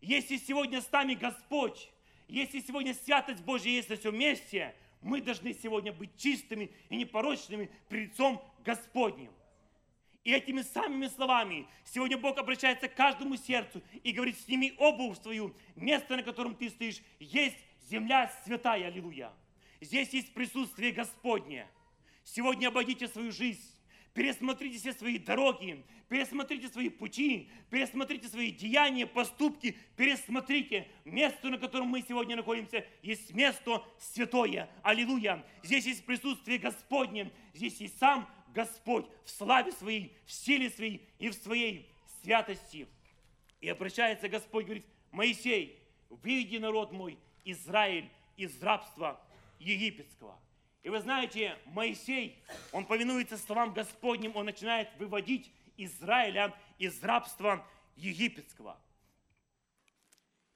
Если 0.00 0.36
сегодня 0.36 0.80
с 0.80 0.90
нами 0.90 1.14
Господь, 1.14 1.90
если 2.30 2.60
сегодня 2.60 2.94
святость 2.94 3.42
Божья 3.42 3.70
есть 3.70 3.88
на 3.88 3.96
всем 3.96 4.16
месте, 4.16 4.74
мы 5.02 5.20
должны 5.20 5.54
сегодня 5.54 5.92
быть 5.92 6.16
чистыми 6.16 6.70
и 6.88 6.96
непорочными 6.96 7.70
пред 7.88 8.10
лицом 8.10 8.42
Господним. 8.64 9.30
И 10.22 10.32
этими 10.32 10.60
самыми 10.60 11.06
словами 11.08 11.66
сегодня 11.84 12.18
Бог 12.18 12.36
обращается 12.38 12.88
к 12.88 12.94
каждому 12.94 13.36
сердцу 13.36 13.82
и 14.02 14.12
говорит, 14.12 14.38
сними 14.38 14.74
обувь 14.76 15.18
свою, 15.20 15.54
место, 15.76 16.16
на 16.16 16.22
котором 16.22 16.54
ты 16.54 16.68
стоишь, 16.68 17.00
есть 17.18 17.56
земля 17.88 18.30
святая, 18.44 18.88
аллилуйя. 18.88 19.32
Здесь 19.80 20.10
есть 20.10 20.34
присутствие 20.34 20.92
Господне. 20.92 21.66
Сегодня 22.22 22.68
обойдите 22.68 23.08
свою 23.08 23.32
жизнь, 23.32 23.64
пересмотрите 24.14 24.78
все 24.78 24.92
свои 24.92 25.18
дороги, 25.18 25.84
пересмотрите 26.08 26.68
свои 26.68 26.88
пути, 26.88 27.50
пересмотрите 27.70 28.28
свои 28.28 28.50
деяния, 28.50 29.06
поступки, 29.06 29.76
пересмотрите 29.96 30.88
место, 31.04 31.48
на 31.48 31.58
котором 31.58 31.88
мы 31.88 32.02
сегодня 32.02 32.36
находимся, 32.36 32.84
есть 33.02 33.32
место 33.34 33.84
святое. 33.98 34.68
Аллилуйя. 34.82 35.44
Здесь 35.62 35.86
есть 35.86 36.04
присутствие 36.04 36.58
Господне, 36.58 37.30
здесь 37.54 37.80
есть 37.80 37.98
сам 37.98 38.28
Господь 38.54 39.06
в 39.24 39.30
славе 39.30 39.72
своей, 39.72 40.12
в 40.26 40.32
силе 40.32 40.70
своей 40.70 41.08
и 41.18 41.28
в 41.28 41.34
своей 41.34 41.88
святости. 42.22 42.88
И 43.60 43.68
обращается 43.68 44.28
Господь, 44.28 44.64
говорит, 44.64 44.86
Моисей, 45.12 45.78
выведи 46.08 46.56
народ 46.56 46.92
мой, 46.92 47.18
Израиль, 47.44 48.10
из 48.36 48.60
рабства 48.62 49.20
египетского. 49.58 50.38
И 50.82 50.88
вы 50.88 51.00
знаете, 51.00 51.58
Моисей, 51.66 52.42
он 52.72 52.86
повинуется 52.86 53.36
словам 53.36 53.74
Господним, 53.74 54.34
он 54.34 54.46
начинает 54.46 54.88
выводить 54.98 55.52
Израиля 55.76 56.54
из 56.78 57.02
рабства 57.02 57.66
египетского. 57.96 58.80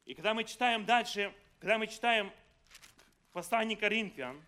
И 0.06 0.14
когда 0.14 0.32
мы 0.32 0.44
читаем 0.44 0.86
дальше, 0.86 1.34
когда 1.58 1.78
мы 1.78 1.86
читаем 1.86 2.32
послание 3.32 3.76
Коринфян, 3.76 4.42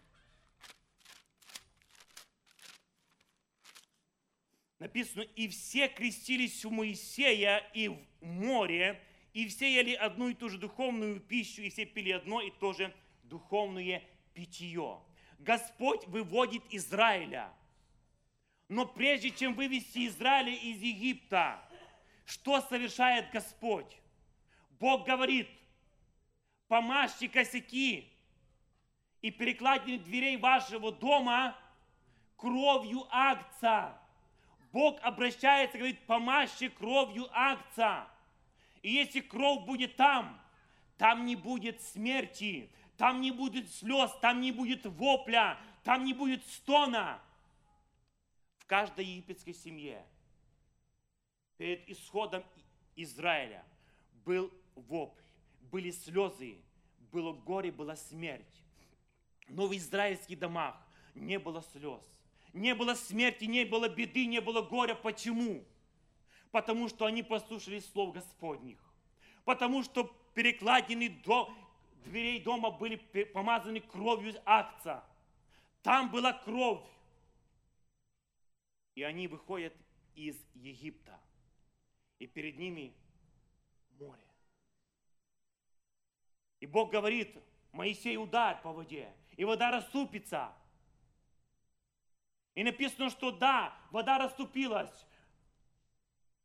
написано, 4.78 5.22
и 5.22 5.48
все 5.48 5.88
крестились 5.88 6.64
у 6.64 6.70
Моисея 6.70 7.58
и 7.74 7.88
в 7.88 7.98
море, 8.20 9.02
и 9.34 9.46
все 9.48 9.74
ели 9.74 9.92
одну 9.92 10.30
и 10.30 10.34
ту 10.34 10.48
же 10.48 10.56
духовную 10.56 11.20
пищу, 11.20 11.60
и 11.60 11.68
все 11.68 11.84
пили 11.84 12.12
одно 12.12 12.40
и 12.40 12.50
то 12.50 12.72
же 12.72 12.94
духовное 13.24 14.02
питье. 14.32 15.02
Господь 15.38 16.06
выводит 16.06 16.62
Израиля. 16.70 17.52
Но 18.68 18.86
прежде 18.86 19.30
чем 19.30 19.54
вывести 19.54 20.06
Израиля 20.06 20.52
из 20.52 20.80
Египта, 20.80 21.62
что 22.24 22.60
совершает 22.60 23.30
Господь? 23.30 23.96
Бог 24.80 25.06
говорит, 25.06 25.48
помажьте 26.68 27.28
косяки 27.28 28.12
и 29.22 29.30
перекладины 29.30 29.98
дверей 29.98 30.36
вашего 30.36 30.90
дома 30.90 31.56
кровью 32.36 33.06
акца 33.10 33.96
Бог 34.76 35.00
обращается, 35.00 35.78
говорит, 35.78 35.98
помажьте 36.06 36.68
кровью 36.68 37.28
акца. 37.32 38.06
И 38.82 38.90
если 38.90 39.20
кровь 39.20 39.64
будет 39.64 39.96
там, 39.96 40.38
там 40.98 41.24
не 41.24 41.34
будет 41.34 41.80
смерти, 41.80 42.68
там 42.96 43.20
не 43.20 43.30
будет 43.30 43.72
слез, 43.72 44.10
там 44.20 44.40
не 44.40 44.52
будет 44.52 44.86
вопля, 44.86 45.58
там 45.84 46.04
не 46.04 46.12
будет 46.12 46.44
стона. 46.46 47.20
В 48.58 48.66
каждой 48.66 49.04
египетской 49.04 49.52
семье 49.52 50.04
перед 51.56 51.88
исходом 51.88 52.44
Израиля 52.96 53.64
был 54.24 54.50
вопль, 54.74 55.22
были 55.70 55.90
слезы, 55.90 56.58
было 57.12 57.32
горе, 57.32 57.70
была 57.70 57.96
смерть. 57.96 58.44
Но 59.48 59.66
в 59.66 59.76
израильских 59.76 60.38
домах 60.38 60.76
не 61.14 61.38
было 61.38 61.62
слез 61.72 62.02
не 62.56 62.74
было 62.74 62.94
смерти, 62.94 63.44
не 63.44 63.64
было 63.64 63.88
беды, 63.88 64.26
не 64.26 64.40
было 64.40 64.62
горя. 64.62 64.94
Почему? 64.94 65.62
Потому 66.50 66.88
что 66.88 67.04
они 67.04 67.22
послушали 67.22 67.80
слов 67.80 68.14
Господних. 68.14 68.78
Потому 69.44 69.84
что 69.84 70.10
перекладины 70.34 71.10
до 71.24 71.52
дверей 72.06 72.40
дома 72.42 72.70
были 72.70 72.96
помазаны 73.24 73.80
кровью 73.80 74.34
акца. 74.44 75.04
Там 75.82 76.10
была 76.10 76.32
кровь. 76.32 76.84
И 78.94 79.02
они 79.02 79.28
выходят 79.28 79.74
из 80.14 80.36
Египта. 80.54 81.20
И 82.18 82.26
перед 82.26 82.58
ними 82.58 82.94
море. 83.98 84.26
И 86.60 86.66
Бог 86.66 86.90
говорит, 86.90 87.36
Моисей 87.72 88.16
ударь 88.16 88.60
по 88.62 88.72
воде, 88.72 89.12
и 89.36 89.44
вода 89.44 89.70
расступится. 89.70 90.50
И 92.54 92.64
написано, 92.64 93.10
что 93.10 93.30
да, 93.30 93.76
вода 93.90 94.16
расступилась. 94.16 95.06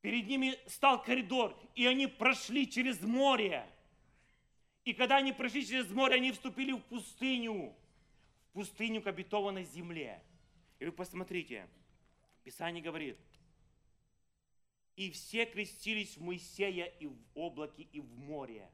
Перед 0.02 0.28
ними 0.28 0.60
стал 0.67 1.02
коридор, 1.02 1.58
и 1.74 1.86
они 1.86 2.08
прошли 2.08 2.69
через 2.69 3.00
море. 3.02 3.65
И 4.84 4.94
когда 4.94 5.17
они 5.17 5.32
прошли 5.32 5.65
через 5.65 5.89
море, 5.91 6.15
они 6.15 6.32
вступили 6.32 6.72
в 6.72 6.82
пустыню, 6.82 7.76
в 8.50 8.54
пустыню 8.54 9.02
к 9.02 9.08
обетованной 9.08 9.63
земле. 9.63 10.22
И 10.80 10.86
вы 10.86 10.91
посмотрите, 10.91 11.67
Писание 12.44 12.82
говорит, 12.82 13.17
и 14.96 15.12
все 15.12 15.46
крестились 15.46 16.17
в 16.17 16.22
Моисея 16.22 16.86
и 16.86 17.08
в 17.08 17.17
облаке, 17.36 17.84
и 17.91 18.00
в 18.00 18.17
море. 18.17 18.70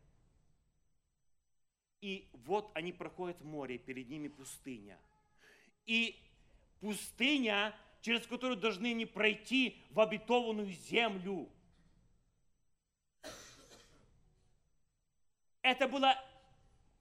И 2.02 2.30
вот 2.32 2.72
они 2.76 2.93
проходят 2.93 3.41
море, 3.41 3.78
перед 3.78 4.10
ними 4.10 4.28
пустыня. 4.28 4.98
И 5.86 6.15
пустыня, 6.80 7.76
через 8.02 8.26
которую 8.28 8.58
должны 8.58 8.88
они 8.88 9.06
пройти 9.06 9.78
в 9.89 10.00
обетованную 10.00 10.72
землю. 10.72 11.50
Это 15.67 15.86
была 15.89 16.17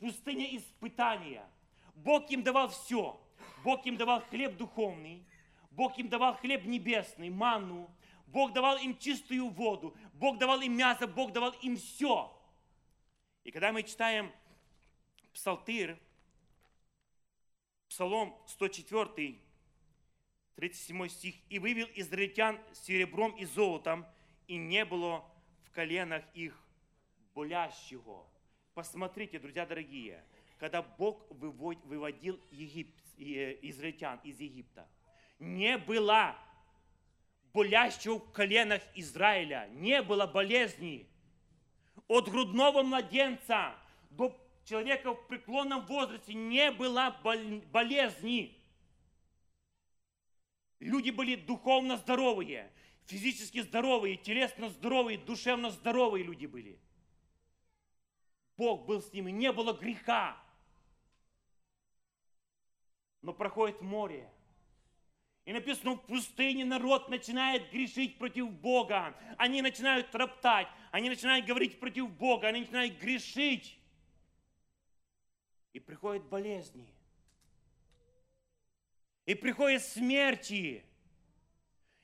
пустыня 0.00 0.56
испытания. 0.56 1.48
Бог 1.94 2.28
им 2.32 2.42
давал 2.42 2.68
все. 2.68 3.16
Бог 3.62 3.86
им 3.86 3.96
давал 3.96 4.22
хлеб 4.22 4.56
духовный, 4.56 5.24
Бог 5.70 5.96
им 5.98 6.08
давал 6.08 6.34
хлеб 6.34 6.64
небесный, 6.64 7.30
манну, 7.30 7.88
Бог 8.26 8.52
давал 8.52 8.76
им 8.78 8.98
чистую 8.98 9.50
воду, 9.50 9.96
Бог 10.14 10.38
давал 10.38 10.60
им 10.62 10.76
мясо, 10.76 11.06
Бог 11.06 11.32
давал 11.32 11.52
им 11.62 11.76
все. 11.76 12.36
И 13.44 13.52
когда 13.52 13.70
мы 13.70 13.84
читаем 13.84 14.32
Псалтырь, 15.32 15.96
Псалом 17.88 18.36
104, 18.48 19.38
37 20.56 21.08
стих, 21.08 21.36
«И 21.50 21.60
вывел 21.60 21.86
израильтян 21.94 22.58
серебром 22.72 23.30
и 23.36 23.44
золотом, 23.44 24.04
и 24.48 24.56
не 24.56 24.84
было 24.84 25.24
в 25.62 25.70
коленах 25.70 26.24
их 26.34 26.60
болящего». 27.32 28.26
Посмотрите, 28.76 29.38
друзья 29.38 29.64
дорогие, 29.64 30.22
когда 30.58 30.82
Бог 30.82 31.26
выводил 31.30 32.38
Египт, 32.50 32.92
э, 33.16 33.56
израильтян 33.62 34.20
из 34.22 34.38
Египта, 34.38 34.86
не 35.38 35.78
было 35.78 36.36
болящего 37.54 38.18
в 38.18 38.32
коленах 38.32 38.82
Израиля, 38.94 39.66
не 39.72 40.02
было 40.02 40.26
болезни. 40.26 41.08
От 42.06 42.28
грудного 42.28 42.82
младенца 42.82 43.74
до 44.10 44.38
человека 44.66 45.14
в 45.14 45.26
преклонном 45.26 45.86
возрасте 45.86 46.34
не 46.34 46.70
было 46.70 47.18
болезни. 47.72 48.62
Люди 50.80 51.08
были 51.08 51.36
духовно 51.36 51.96
здоровые, 51.96 52.70
физически 53.06 53.62
здоровые, 53.62 54.18
телесно 54.18 54.68
здоровые, 54.68 55.16
душевно 55.16 55.70
здоровые 55.70 56.24
люди 56.24 56.44
были. 56.44 56.78
Бог 58.56 58.86
был 58.86 59.02
с 59.02 59.12
ними, 59.12 59.30
не 59.30 59.52
было 59.52 59.72
греха. 59.72 60.36
Но 63.22 63.32
проходит 63.32 63.80
море. 63.80 64.30
И 65.44 65.52
написано, 65.52 65.92
в 65.92 66.06
пустыне 66.06 66.64
народ 66.64 67.08
начинает 67.08 67.70
грешить 67.70 68.18
против 68.18 68.50
Бога. 68.50 69.16
Они 69.38 69.62
начинают 69.62 70.12
роптать, 70.14 70.68
они 70.90 71.08
начинают 71.08 71.46
говорить 71.46 71.78
против 71.78 72.10
Бога, 72.10 72.48
они 72.48 72.60
начинают 72.60 72.98
грешить. 72.98 73.78
И 75.72 75.78
приходят 75.80 76.24
болезни 76.24 76.88
и 79.26 79.34
приходят 79.34 79.82
смерти. 79.82 80.84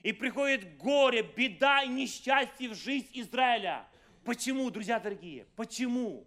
И 0.03 0.13
приходит 0.13 0.77
горе, 0.79 1.23
беда 1.23 1.85
и 1.85 1.89
несчастье 1.89 2.69
в 2.69 2.75
жизнь 2.75 3.09
Израиля. 3.15 3.87
Почему, 4.25 4.69
друзья 4.71 4.99
дорогие? 4.99 5.47
Почему? 5.55 6.27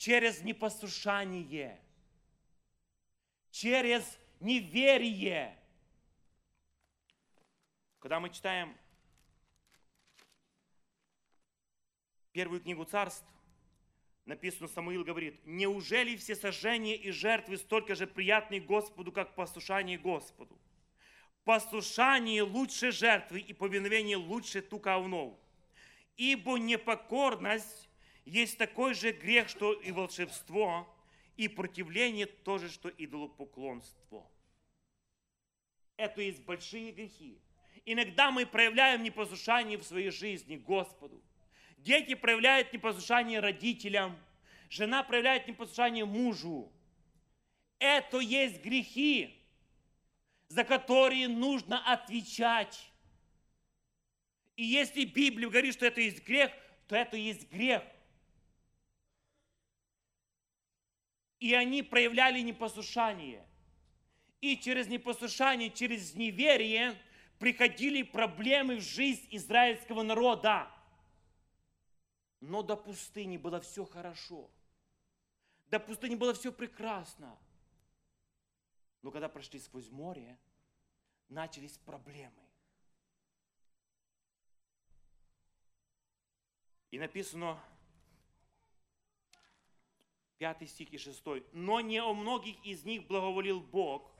Через 0.00 0.40
непослушание, 0.40 1.78
через 3.50 4.02
неверие. 4.40 5.54
Когда 7.98 8.18
мы 8.18 8.30
читаем 8.30 8.74
первую 12.32 12.62
книгу 12.62 12.84
царств, 12.84 13.26
написано, 14.24 14.68
Самуил 14.68 15.04
говорит, 15.04 15.38
«Неужели 15.44 16.16
все 16.16 16.34
сожжения 16.34 16.96
и 16.96 17.10
жертвы 17.10 17.58
столько 17.58 17.94
же 17.94 18.06
приятны 18.06 18.58
Господу, 18.58 19.12
как 19.12 19.34
послушание 19.34 19.98
Господу? 19.98 20.58
Послушание 21.44 22.42
лучше 22.42 22.90
жертвы 22.90 23.40
и 23.40 23.52
повиновение 23.52 24.16
лучше 24.16 24.62
тука 24.62 24.94
овнов. 24.94 25.38
Ибо 26.16 26.56
непокорность 26.56 27.89
есть 28.24 28.58
такой 28.58 28.94
же 28.94 29.12
грех, 29.12 29.48
что 29.48 29.72
и 29.72 29.92
волшебство, 29.92 30.86
и 31.36 31.48
противление 31.48 32.26
тоже, 32.26 32.68
что 32.70 32.88
идолопоклонство. 32.88 34.30
Это 35.96 36.22
есть 36.22 36.42
большие 36.42 36.92
грехи. 36.92 37.38
Иногда 37.84 38.30
мы 38.30 38.46
проявляем 38.46 39.02
непослушание 39.02 39.78
в 39.78 39.84
своей 39.84 40.10
жизни 40.10 40.56
Господу. 40.56 41.22
Дети 41.78 42.14
проявляют 42.14 42.72
непослушание 42.72 43.40
родителям, 43.40 44.18
жена 44.68 45.02
проявляет 45.02 45.48
непослушание 45.48 46.04
мужу. 46.04 46.70
Это 47.78 48.18
есть 48.18 48.62
грехи, 48.62 49.34
за 50.48 50.64
которые 50.64 51.28
нужно 51.28 51.78
отвечать. 51.90 52.90
И 54.56 54.64
если 54.64 55.04
Библия 55.04 55.48
говорит, 55.48 55.72
что 55.72 55.86
это 55.86 56.02
есть 56.02 56.22
грех, 56.22 56.50
то 56.86 56.96
это 56.96 57.16
есть 57.16 57.50
грех. 57.50 57.82
И 61.40 61.54
они 61.54 61.82
проявляли 61.82 62.40
непослушание. 62.40 63.46
И 64.40 64.56
через 64.56 64.86
непослушание, 64.86 65.70
через 65.70 66.14
неверие 66.14 66.96
приходили 67.38 68.02
проблемы 68.02 68.76
в 68.76 68.82
жизнь 68.82 69.26
израильского 69.30 70.02
народа. 70.02 70.70
Но 72.40 72.62
до 72.62 72.76
пустыни 72.76 73.36
было 73.38 73.60
все 73.60 73.84
хорошо. 73.84 74.50
До 75.68 75.80
пустыни 75.80 76.14
было 76.14 76.34
все 76.34 76.52
прекрасно. 76.52 77.38
Но 79.02 79.10
когда 79.10 79.28
прошли 79.28 79.58
сквозь 79.60 79.90
море, 79.90 80.38
начались 81.28 81.78
проблемы. 81.78 82.42
И 86.90 86.98
написано, 86.98 87.58
5 90.40 90.68
стих 90.68 90.92
и 90.92 90.98
6. 90.98 91.22
«Но 91.52 91.80
не 91.80 91.98
о 91.98 92.14
многих 92.14 92.56
из 92.64 92.84
них 92.84 93.06
благоволил 93.06 93.60
Бог, 93.60 94.10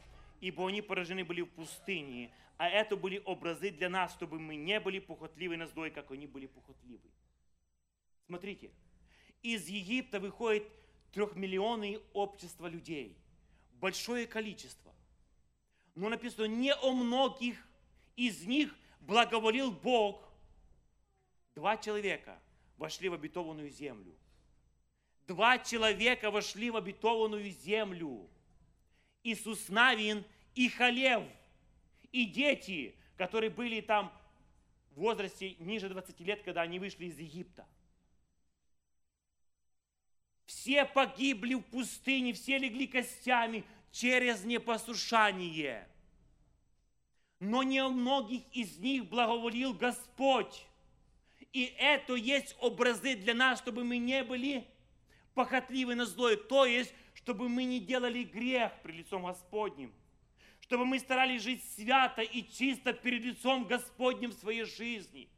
ибо 0.42 0.68
они 0.68 0.82
поражены 0.82 1.24
были 1.24 1.40
в 1.40 1.48
пустыне, 1.48 2.30
а 2.58 2.68
это 2.68 2.94
были 2.94 3.22
образы 3.24 3.70
для 3.70 3.88
нас, 3.88 4.12
чтобы 4.12 4.38
мы 4.38 4.56
не 4.56 4.78
были 4.80 4.98
похотливы 4.98 5.56
на 5.56 5.66
злой, 5.66 5.90
как 5.90 6.10
они 6.10 6.26
были 6.26 6.46
похотливы». 6.46 7.10
Смотрите, 8.26 8.70
из 9.42 9.66
Египта 9.66 10.20
выходит 10.20 10.68
трехмиллионное 11.12 12.00
общество 12.12 12.66
людей, 12.66 13.16
большое 13.80 14.26
количество. 14.26 14.94
Но 15.94 16.10
написано, 16.10 16.44
не 16.44 16.74
о 16.74 16.92
многих 16.92 17.56
из 18.16 18.44
них 18.46 18.76
благоволил 19.00 19.72
Бог. 19.72 20.22
Два 21.54 21.78
человека 21.78 22.38
вошли 22.76 23.08
в 23.08 23.14
обетованную 23.14 23.70
землю. 23.70 24.14
Два 25.30 25.58
человека 25.58 26.28
вошли 26.28 26.70
в 26.70 26.76
обетованную 26.76 27.50
землю. 27.50 28.28
Иисус 29.22 29.68
Навин 29.68 30.24
и 30.56 30.68
Халев, 30.68 31.22
и 32.10 32.24
дети, 32.24 32.96
которые 33.16 33.50
были 33.50 33.80
там 33.80 34.12
в 34.90 35.00
возрасте 35.00 35.54
ниже 35.60 35.88
20 35.88 36.18
лет, 36.22 36.42
когда 36.42 36.62
они 36.62 36.80
вышли 36.80 37.04
из 37.04 37.16
Египта– 37.16 37.64
все 40.46 40.84
погибли 40.84 41.54
в 41.54 41.62
пустыне, 41.62 42.32
все 42.32 42.58
легли 42.58 42.88
костями 42.88 43.64
через 43.92 44.42
непослушание. 44.42 45.86
Но 47.38 47.62
не 47.62 47.86
многих 47.86 48.42
из 48.52 48.78
них 48.78 49.06
благоволил 49.06 49.74
Господь. 49.74 50.66
И 51.52 51.72
это 51.78 52.16
есть 52.16 52.56
образы 52.58 53.14
для 53.14 53.34
нас, 53.34 53.60
чтобы 53.60 53.84
мы 53.84 53.98
не 53.98 54.24
были 54.24 54.66
похотливы 55.40 55.94
на 55.94 56.04
злое. 56.04 56.36
То 56.36 56.66
есть, 56.66 56.92
чтобы 57.14 57.48
мы 57.48 57.64
не 57.64 57.80
делали 57.80 58.24
грех 58.24 58.72
при 58.82 58.92
лицом 58.92 59.24
Господним. 59.24 59.90
Чтобы 60.60 60.84
мы 60.84 60.98
старались 60.98 61.42
жить 61.42 61.64
свято 61.76 62.20
и 62.20 62.46
чисто 62.46 62.92
перед 62.92 63.24
лицом 63.24 63.66
Господним 63.66 64.30
в 64.30 64.34
своей 64.34 64.64
жизни. 64.64 65.30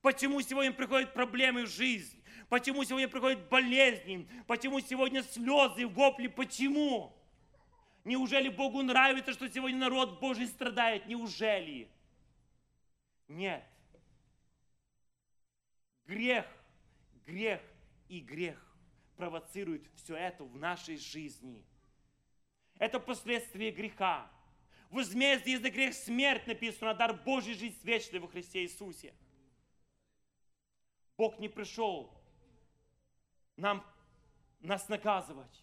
Почему 0.00 0.40
сегодня 0.40 0.72
приходят 0.72 1.14
проблемы 1.14 1.66
в 1.66 1.70
жизнь? 1.70 2.20
Почему 2.48 2.82
сегодня 2.82 3.08
приходят 3.08 3.48
болезни? 3.48 4.28
Почему 4.48 4.80
сегодня 4.80 5.22
слезы, 5.22 5.86
вопли? 5.86 6.26
Почему? 6.26 7.16
Неужели 8.04 8.48
Богу 8.48 8.82
нравится, 8.82 9.32
что 9.32 9.48
сегодня 9.48 9.78
народ 9.78 10.18
Божий 10.18 10.48
страдает? 10.48 11.06
Неужели? 11.06 11.88
Нет. 13.28 13.64
Грех, 16.06 16.44
грех 17.24 17.60
и 18.08 18.18
грех 18.18 18.71
провоцируют 19.16 19.86
все 19.96 20.16
это 20.16 20.44
в 20.44 20.56
нашей 20.56 20.96
жизни. 20.96 21.64
Это 22.78 22.98
последствия 22.98 23.70
греха. 23.70 24.30
Возмездие 24.90 25.58
за 25.58 25.70
грех 25.70 25.94
смерть 25.94 26.46
написано, 26.46 26.94
дар 26.94 27.14
Божий 27.14 27.54
жизнь 27.54 27.78
вечная 27.82 28.20
во 28.20 28.28
Христе 28.28 28.62
Иисусе. 28.62 29.14
Бог 31.16 31.38
не 31.38 31.48
пришел 31.48 32.12
нам, 33.56 33.84
нас 34.60 34.88
наказывать. 34.88 35.62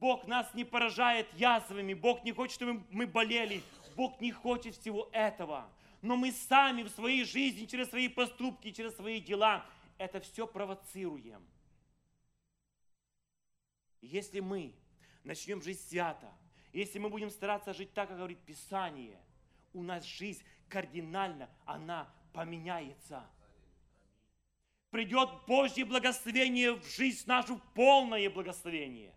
Бог 0.00 0.26
нас 0.26 0.52
не 0.54 0.64
поражает 0.64 1.32
язвами, 1.34 1.92
Бог 1.92 2.24
не 2.24 2.32
хочет, 2.32 2.54
чтобы 2.54 2.84
мы 2.90 3.06
болели, 3.06 3.62
Бог 3.96 4.20
не 4.20 4.30
хочет 4.30 4.76
всего 4.76 5.08
этого. 5.12 5.68
Но 6.02 6.16
мы 6.16 6.30
сами 6.30 6.84
в 6.84 6.88
своей 6.90 7.24
жизни, 7.24 7.66
через 7.66 7.88
свои 7.88 8.08
поступки, 8.08 8.70
через 8.70 8.94
свои 8.94 9.20
дела, 9.20 9.66
это 9.98 10.20
все 10.20 10.46
провоцируем. 10.46 11.44
Если 14.00 14.40
мы 14.40 14.74
начнем 15.24 15.62
жить 15.62 15.80
свято, 15.80 16.32
если 16.72 16.98
мы 16.98 17.08
будем 17.08 17.30
стараться 17.30 17.72
жить 17.74 17.92
так, 17.94 18.08
как 18.08 18.18
говорит 18.18 18.38
Писание, 18.40 19.18
у 19.72 19.82
нас 19.82 20.04
жизнь 20.04 20.42
кардинально, 20.68 21.48
она 21.64 22.12
поменяется– 22.32 23.26
придет 24.90 25.30
Божье 25.46 25.84
благословение 25.84 26.72
в 26.72 26.84
жизнь 26.84 27.26
нашу, 27.26 27.60
полное 27.74 28.28
благословение. 28.30 29.14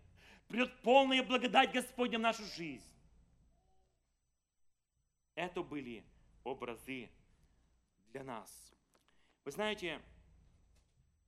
Придет 0.48 0.82
полная 0.82 1.22
благодать 1.22 1.72
Господня 1.72 2.18
в 2.18 2.22
нашу 2.22 2.44
жизнь. 2.44 2.86
Это 5.34 5.62
были 5.62 6.04
образы 6.44 7.08
для 8.08 8.22
нас. 8.22 8.72
Вы 9.44 9.50
знаете, 9.50 10.00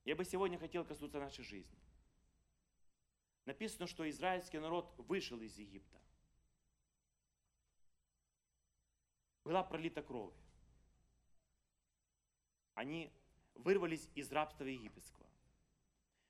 я 0.05 0.15
бы 0.15 0.23
сегодня 0.23 0.59
хотел 0.59 0.85
коснуться 0.85 1.19
нашей 1.19 1.43
жизни. 1.43 1.75
Написано, 3.45 3.87
что 3.87 4.09
израильский 4.09 4.59
народ 4.59 4.93
вышел 4.97 5.39
из 5.39 5.57
Египта. 5.57 5.99
Была 9.43 9.63
пролита 9.63 10.01
кровь. 10.01 10.33
Они 12.73 13.11
вырвались 13.53 14.09
из 14.15 14.31
рабства 14.31 14.65
египетского. 14.65 15.25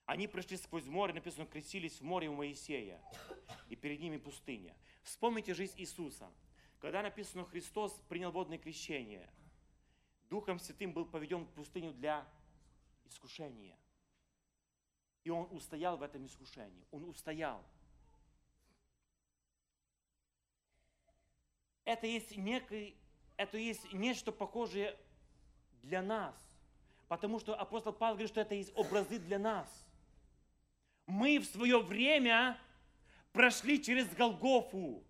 Они 0.06 0.28
прошли 0.28 0.58
сквозь 0.58 0.86
море, 0.86 1.14
написано, 1.14 1.48
крестились 1.48 2.00
в 2.00 2.04
море 2.04 2.30
у 2.30 2.36
Моисея, 2.36 3.02
и 3.70 3.76
перед 3.76 4.00
ними 4.00 4.18
пустыня. 4.18 4.76
Вспомните 5.02 5.54
жизнь 5.54 5.80
Иисуса. 5.80 6.32
Когда 6.80 7.02
написано, 7.02 7.46
Христос 7.46 7.94
принял 8.08 8.32
водное 8.32 8.60
крещение, 8.60 9.28
Духом 10.30 10.60
Святым 10.60 10.94
был 10.94 11.06
поведен 11.06 11.46
в 11.46 11.52
пустыню 11.52 11.94
для 11.94 12.28
искушения. 13.06 13.78
И 15.26 15.32
он 15.32 15.48
устоял 15.52 15.98
в 15.98 16.04
этом 16.04 16.24
искушении. 16.28 16.86
Он 16.92 17.04
устоял. 17.10 17.60
Это 21.84 22.06
есть, 22.06 22.38
некий, 22.38 22.96
это 23.36 23.58
есть 23.58 23.92
нечто 23.92 24.32
похожее 24.32 24.96
для 25.82 26.04
нас. 26.04 26.36
Потому 27.08 27.40
что 27.40 27.56
апостол 27.56 27.92
Павел 27.92 28.16
говорит, 28.16 28.30
что 28.30 28.42
это 28.42 28.54
есть 28.54 28.72
образы 28.76 29.18
для 29.18 29.40
нас. 29.40 29.68
Мы 31.08 31.40
в 31.40 31.46
свое 31.46 31.82
время 31.82 32.60
прошли 33.32 33.82
через 33.84 34.08
Голгофу. 34.14 35.04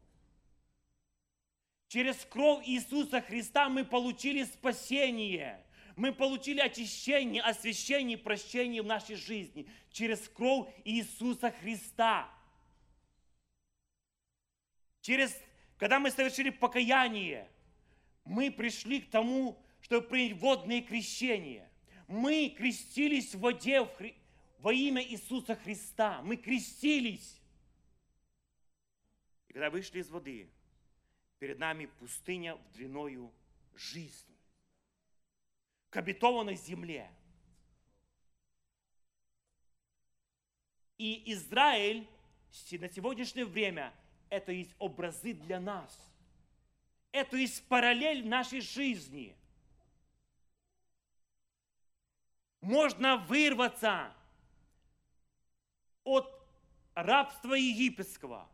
Через 1.90 2.24
кровь 2.26 2.66
Иисуса 2.66 3.22
Христа 3.22 3.68
мы 3.68 3.84
получили 3.84 4.44
спасение. 4.44 5.65
Мы 5.96 6.12
получили 6.12 6.60
очищение, 6.60 7.42
освящение, 7.42 8.18
прощение 8.18 8.82
в 8.82 8.86
нашей 8.86 9.16
жизни 9.16 9.68
через 9.92 10.28
кровь 10.28 10.68
Иисуса 10.84 11.52
Христа. 11.52 12.30
Через, 15.00 15.38
когда 15.78 16.00
мы 16.00 16.12
совершили 16.12 16.50
покаяние, 16.50 17.50
мы 18.26 18.52
пришли 18.52 19.02
к 19.02 19.10
тому, 19.10 19.58
чтобы 19.82 20.08
принять 20.08 20.38
водное 20.40 20.82
крещение. 20.82 21.70
Мы 22.08 22.50
крестились 22.50 23.34
в 23.34 23.40
воде 23.40 23.82
в 23.82 23.94
Хри... 23.96 24.16
во 24.60 24.74
имя 24.74 25.02
Иисуса 25.02 25.56
Христа. 25.56 26.22
Мы 26.24 26.36
крестились. 26.36 27.40
И 29.48 29.54
когда 29.54 29.70
вышли 29.70 30.00
из 30.00 30.10
воды, 30.10 30.50
перед 31.40 31.60
нами 31.60 31.86
пустыня 31.86 32.56
в 32.56 32.72
длиною 32.74 33.32
жизни. 33.76 34.35
К 35.96 36.00
обетованной 36.00 36.58
земле. 36.58 37.10
И 40.98 41.32
Израиль 41.32 42.06
на 42.72 42.90
сегодняшнее 42.90 43.46
время 43.46 43.94
это 44.30 44.52
есть 44.52 44.76
образы 44.78 45.32
для 45.32 45.62
нас. 45.62 45.98
Это 47.14 47.38
есть 47.38 47.66
параллель 47.70 48.28
нашей 48.28 48.60
жизни. 48.60 49.38
Можно 52.60 53.16
вырваться 53.16 54.14
от 56.04 56.46
рабства 56.94 57.54
египетского. 57.54 58.50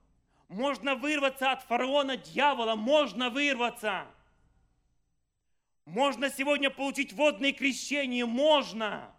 Можно 0.47 0.93
вырваться 0.93 1.53
от 1.53 1.63
фараона 1.63 2.17
дьявола. 2.17 2.75
Можно 2.75 3.31
вырваться. 3.31 4.05
Можно 5.91 6.29
сегодня 6.29 6.69
получить 6.69 7.11
водное 7.11 7.51
крещение. 7.51 8.25
Можно. 8.25 9.13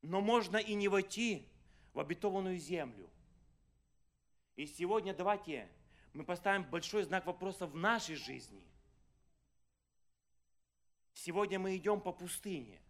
Но 0.00 0.20
можно 0.20 0.58
и 0.58 0.74
не 0.74 0.86
войти 0.86 1.48
в 1.92 1.98
обетованную 1.98 2.56
землю. 2.56 3.10
И 4.54 4.66
сегодня 4.66 5.12
давайте 5.12 5.68
мы 6.12 6.22
поставим 6.22 6.62
большой 6.70 7.02
знак 7.02 7.26
вопроса 7.26 7.66
в 7.66 7.74
нашей 7.74 8.14
жизни. 8.14 8.62
Сегодня 11.12 11.58
мы 11.58 11.76
идем 11.76 12.00
по 12.00 12.12
пустыне. 12.12 12.80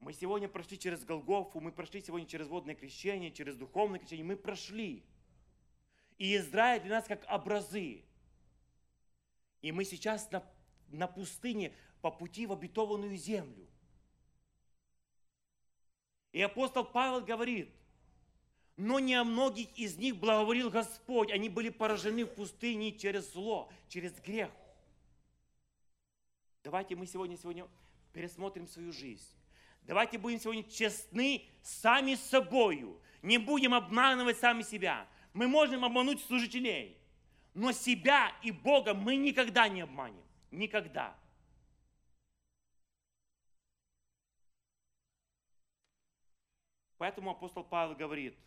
Мы 0.00 0.14
сегодня 0.14 0.48
прошли 0.48 0.76
через 0.76 1.04
Голгофу, 1.04 1.60
мы 1.60 1.70
прошли 1.70 2.02
сегодня 2.02 2.26
через 2.26 2.48
водное 2.48 2.74
крещение, 2.74 3.30
через 3.30 3.54
духовное 3.54 4.00
крещение. 4.00 4.26
Мы 4.26 4.36
прошли. 4.36 5.04
И 6.18 6.36
Израиль 6.38 6.82
для 6.82 6.96
нас 6.96 7.06
как 7.06 7.24
образы. 7.30 8.04
И 9.62 9.72
мы 9.72 9.84
сейчас 9.84 10.30
на, 10.30 10.44
на 10.88 11.06
пустыне 11.06 11.72
по 12.00 12.10
пути 12.10 12.46
в 12.46 12.52
обетованную 12.52 13.16
землю. 13.16 13.66
И 16.32 16.42
апостол 16.42 16.84
Павел 16.84 17.20
говорит, 17.20 17.70
но 18.76 18.98
не 18.98 19.14
о 19.14 19.24
многих 19.24 19.68
из 19.78 19.96
них 19.96 20.16
благоволил 20.16 20.70
Господь. 20.70 21.30
Они 21.30 21.48
были 21.48 21.68
поражены 21.68 22.24
в 22.24 22.34
пустыне 22.34 22.92
через 22.92 23.32
зло, 23.32 23.70
через 23.88 24.12
грех. 24.20 24.50
Давайте 26.64 26.96
мы 26.96 27.06
сегодня, 27.06 27.36
сегодня 27.36 27.68
пересмотрим 28.12 28.66
свою 28.66 28.92
жизнь. 28.92 29.28
Давайте 29.82 30.18
будем 30.18 30.40
сегодня 30.40 30.62
честны 30.62 31.44
сами 31.62 32.14
с 32.14 32.22
собою. 32.22 33.00
Не 33.20 33.38
будем 33.38 33.74
обманывать 33.74 34.38
сами 34.38 34.62
себя. 34.62 35.06
Мы 35.32 35.48
можем 35.48 35.84
обмануть 35.84 36.20
служителей, 36.22 36.96
но 37.54 37.72
себя 37.72 38.32
и 38.42 38.50
Бога 38.50 38.94
мы 38.94 39.16
никогда 39.16 39.68
не 39.68 39.82
обманем. 39.82 40.22
Никогда. 40.50 41.16
Поэтому 46.98 47.30
апостол 47.30 47.64
Павел 47.64 47.96
говорит, 47.96 48.38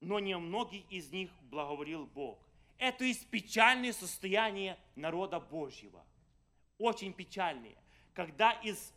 но 0.00 0.18
не 0.18 0.36
многих 0.38 0.90
из 0.90 1.10
них 1.10 1.30
благоволил 1.42 2.06
Бог. 2.06 2.38
Это 2.78 3.04
есть 3.04 3.28
печальное 3.28 3.92
состояние 3.92 4.78
народа 4.96 5.38
Божьего. 5.38 6.04
Очень 6.78 7.12
печальное. 7.12 7.76
Когда 8.14 8.52
из 8.52 8.92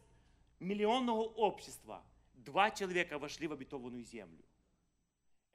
миллионного 0.59 1.21
общества 1.21 2.03
два 2.33 2.71
человека 2.71 3.19
вошли 3.19 3.47
в 3.47 3.53
обетованную 3.53 4.03
землю. 4.03 4.46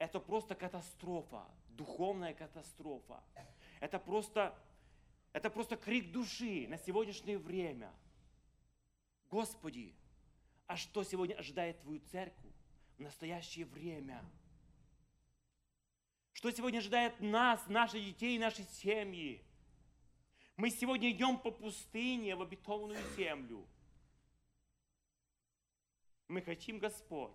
Это 0.03 0.19
просто 0.19 0.53
катастрофа, 0.53 1.47
духовная 1.69 2.33
катастрофа. 2.33 3.23
Это 3.79 3.99
просто, 3.99 4.53
это 5.31 5.49
просто 5.49 5.77
крик 5.77 6.11
души 6.11 6.67
на 6.67 6.77
сегодняшнее 6.77 7.37
время. 7.37 7.89
Господи, 9.31 9.95
а 10.67 10.75
что 10.75 11.03
сегодня 11.05 11.35
ожидает 11.35 11.79
Твою 11.79 12.01
церковь 12.11 12.51
в 12.97 12.99
настоящее 12.99 13.65
время? 13.65 14.21
Что 16.33 16.51
сегодня 16.51 16.79
ожидает 16.79 17.21
нас, 17.21 17.65
наших 17.69 18.03
детей, 18.03 18.37
наши 18.37 18.63
семьи? 18.63 19.41
Мы 20.57 20.69
сегодня 20.69 21.11
идем 21.11 21.39
по 21.39 21.49
пустыне 21.49 22.35
в 22.35 22.41
обетованную 22.41 23.01
землю. 23.15 23.65
Мы 26.27 26.41
хотим, 26.41 26.79
Господь, 26.79 27.31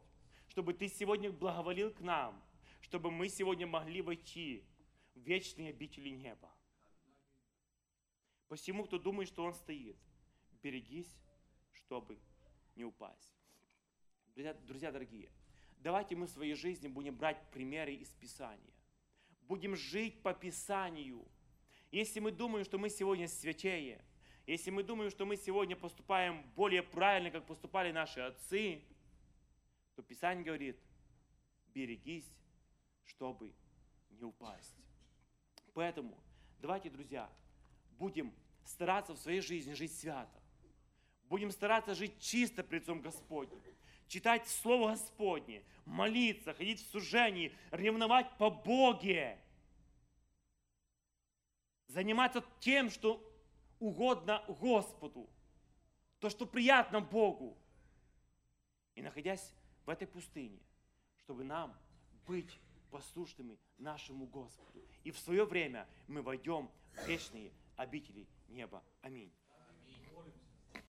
чтобы 0.48 0.74
Ты 0.74 0.88
сегодня 0.88 1.32
благоволил 1.32 1.94
к 1.94 2.00
нам, 2.00 2.38
чтобы 2.88 3.10
мы 3.10 3.28
сегодня 3.28 3.66
могли 3.66 4.00
войти 4.00 4.64
в 5.14 5.20
вечные 5.20 5.70
обители 5.70 6.08
неба. 6.08 6.50
Посему, 8.48 8.84
кто 8.84 8.98
думает, 8.98 9.28
что 9.28 9.44
он 9.44 9.52
стоит, 9.52 9.98
берегись, 10.62 11.14
чтобы 11.70 12.18
не 12.76 12.84
упасть. 12.84 13.34
Друзья, 14.34 14.54
друзья 14.54 14.90
дорогие, 14.90 15.30
давайте 15.80 16.16
мы 16.16 16.26
в 16.26 16.30
своей 16.30 16.54
жизни 16.54 16.88
будем 16.88 17.14
брать 17.14 17.38
примеры 17.50 17.92
из 17.94 18.08
Писания. 18.08 18.72
Будем 19.42 19.76
жить 19.76 20.22
по 20.22 20.32
Писанию. 20.32 21.28
Если 21.90 22.20
мы 22.20 22.30
думаем, 22.30 22.64
что 22.64 22.78
мы 22.78 22.88
сегодня 22.88 23.28
святее, 23.28 24.02
если 24.46 24.70
мы 24.70 24.82
думаем, 24.82 25.10
что 25.10 25.26
мы 25.26 25.36
сегодня 25.36 25.76
поступаем 25.76 26.42
более 26.56 26.82
правильно, 26.82 27.30
как 27.30 27.44
поступали 27.44 27.92
наши 27.92 28.20
отцы, 28.20 28.82
то 29.94 30.02
Писание 30.02 30.42
говорит, 30.42 30.78
берегись, 31.74 32.24
чтобы 33.08 33.52
не 34.10 34.24
упасть. 34.24 34.74
Поэтому 35.74 36.16
давайте, 36.60 36.90
друзья, 36.90 37.30
будем 37.98 38.32
стараться 38.64 39.14
в 39.14 39.18
своей 39.18 39.40
жизни 39.40 39.72
жить 39.72 39.96
свято. 39.96 40.40
Будем 41.24 41.50
стараться 41.50 41.94
жить 41.94 42.18
чисто 42.20 42.62
пред 42.62 42.82
лицом 42.82 43.00
Господним. 43.00 43.60
Читать 44.06 44.48
Слово 44.48 44.90
Господне, 44.92 45.62
молиться, 45.84 46.54
ходить 46.54 46.80
в 46.80 46.90
сужении, 46.90 47.54
ревновать 47.70 48.30
по 48.38 48.48
Боге. 48.48 49.38
Заниматься 51.88 52.42
тем, 52.60 52.90
что 52.90 53.22
угодно 53.78 54.42
Господу. 54.48 55.28
То, 56.20 56.30
что 56.30 56.46
приятно 56.46 57.00
Богу. 57.00 57.56
И 58.94 59.02
находясь 59.02 59.52
в 59.84 59.90
этой 59.90 60.06
пустыне, 60.06 60.58
чтобы 61.18 61.44
нам 61.44 61.76
быть 62.26 62.58
послушными 62.90 63.58
нашему 63.78 64.26
Господу. 64.26 64.82
И 65.04 65.10
в 65.10 65.18
свое 65.18 65.44
время 65.44 65.86
мы 66.06 66.22
войдем 66.22 66.70
в 66.92 67.06
вечные 67.06 67.52
обители 67.76 68.26
неба. 68.48 68.82
Аминь. 69.02 69.30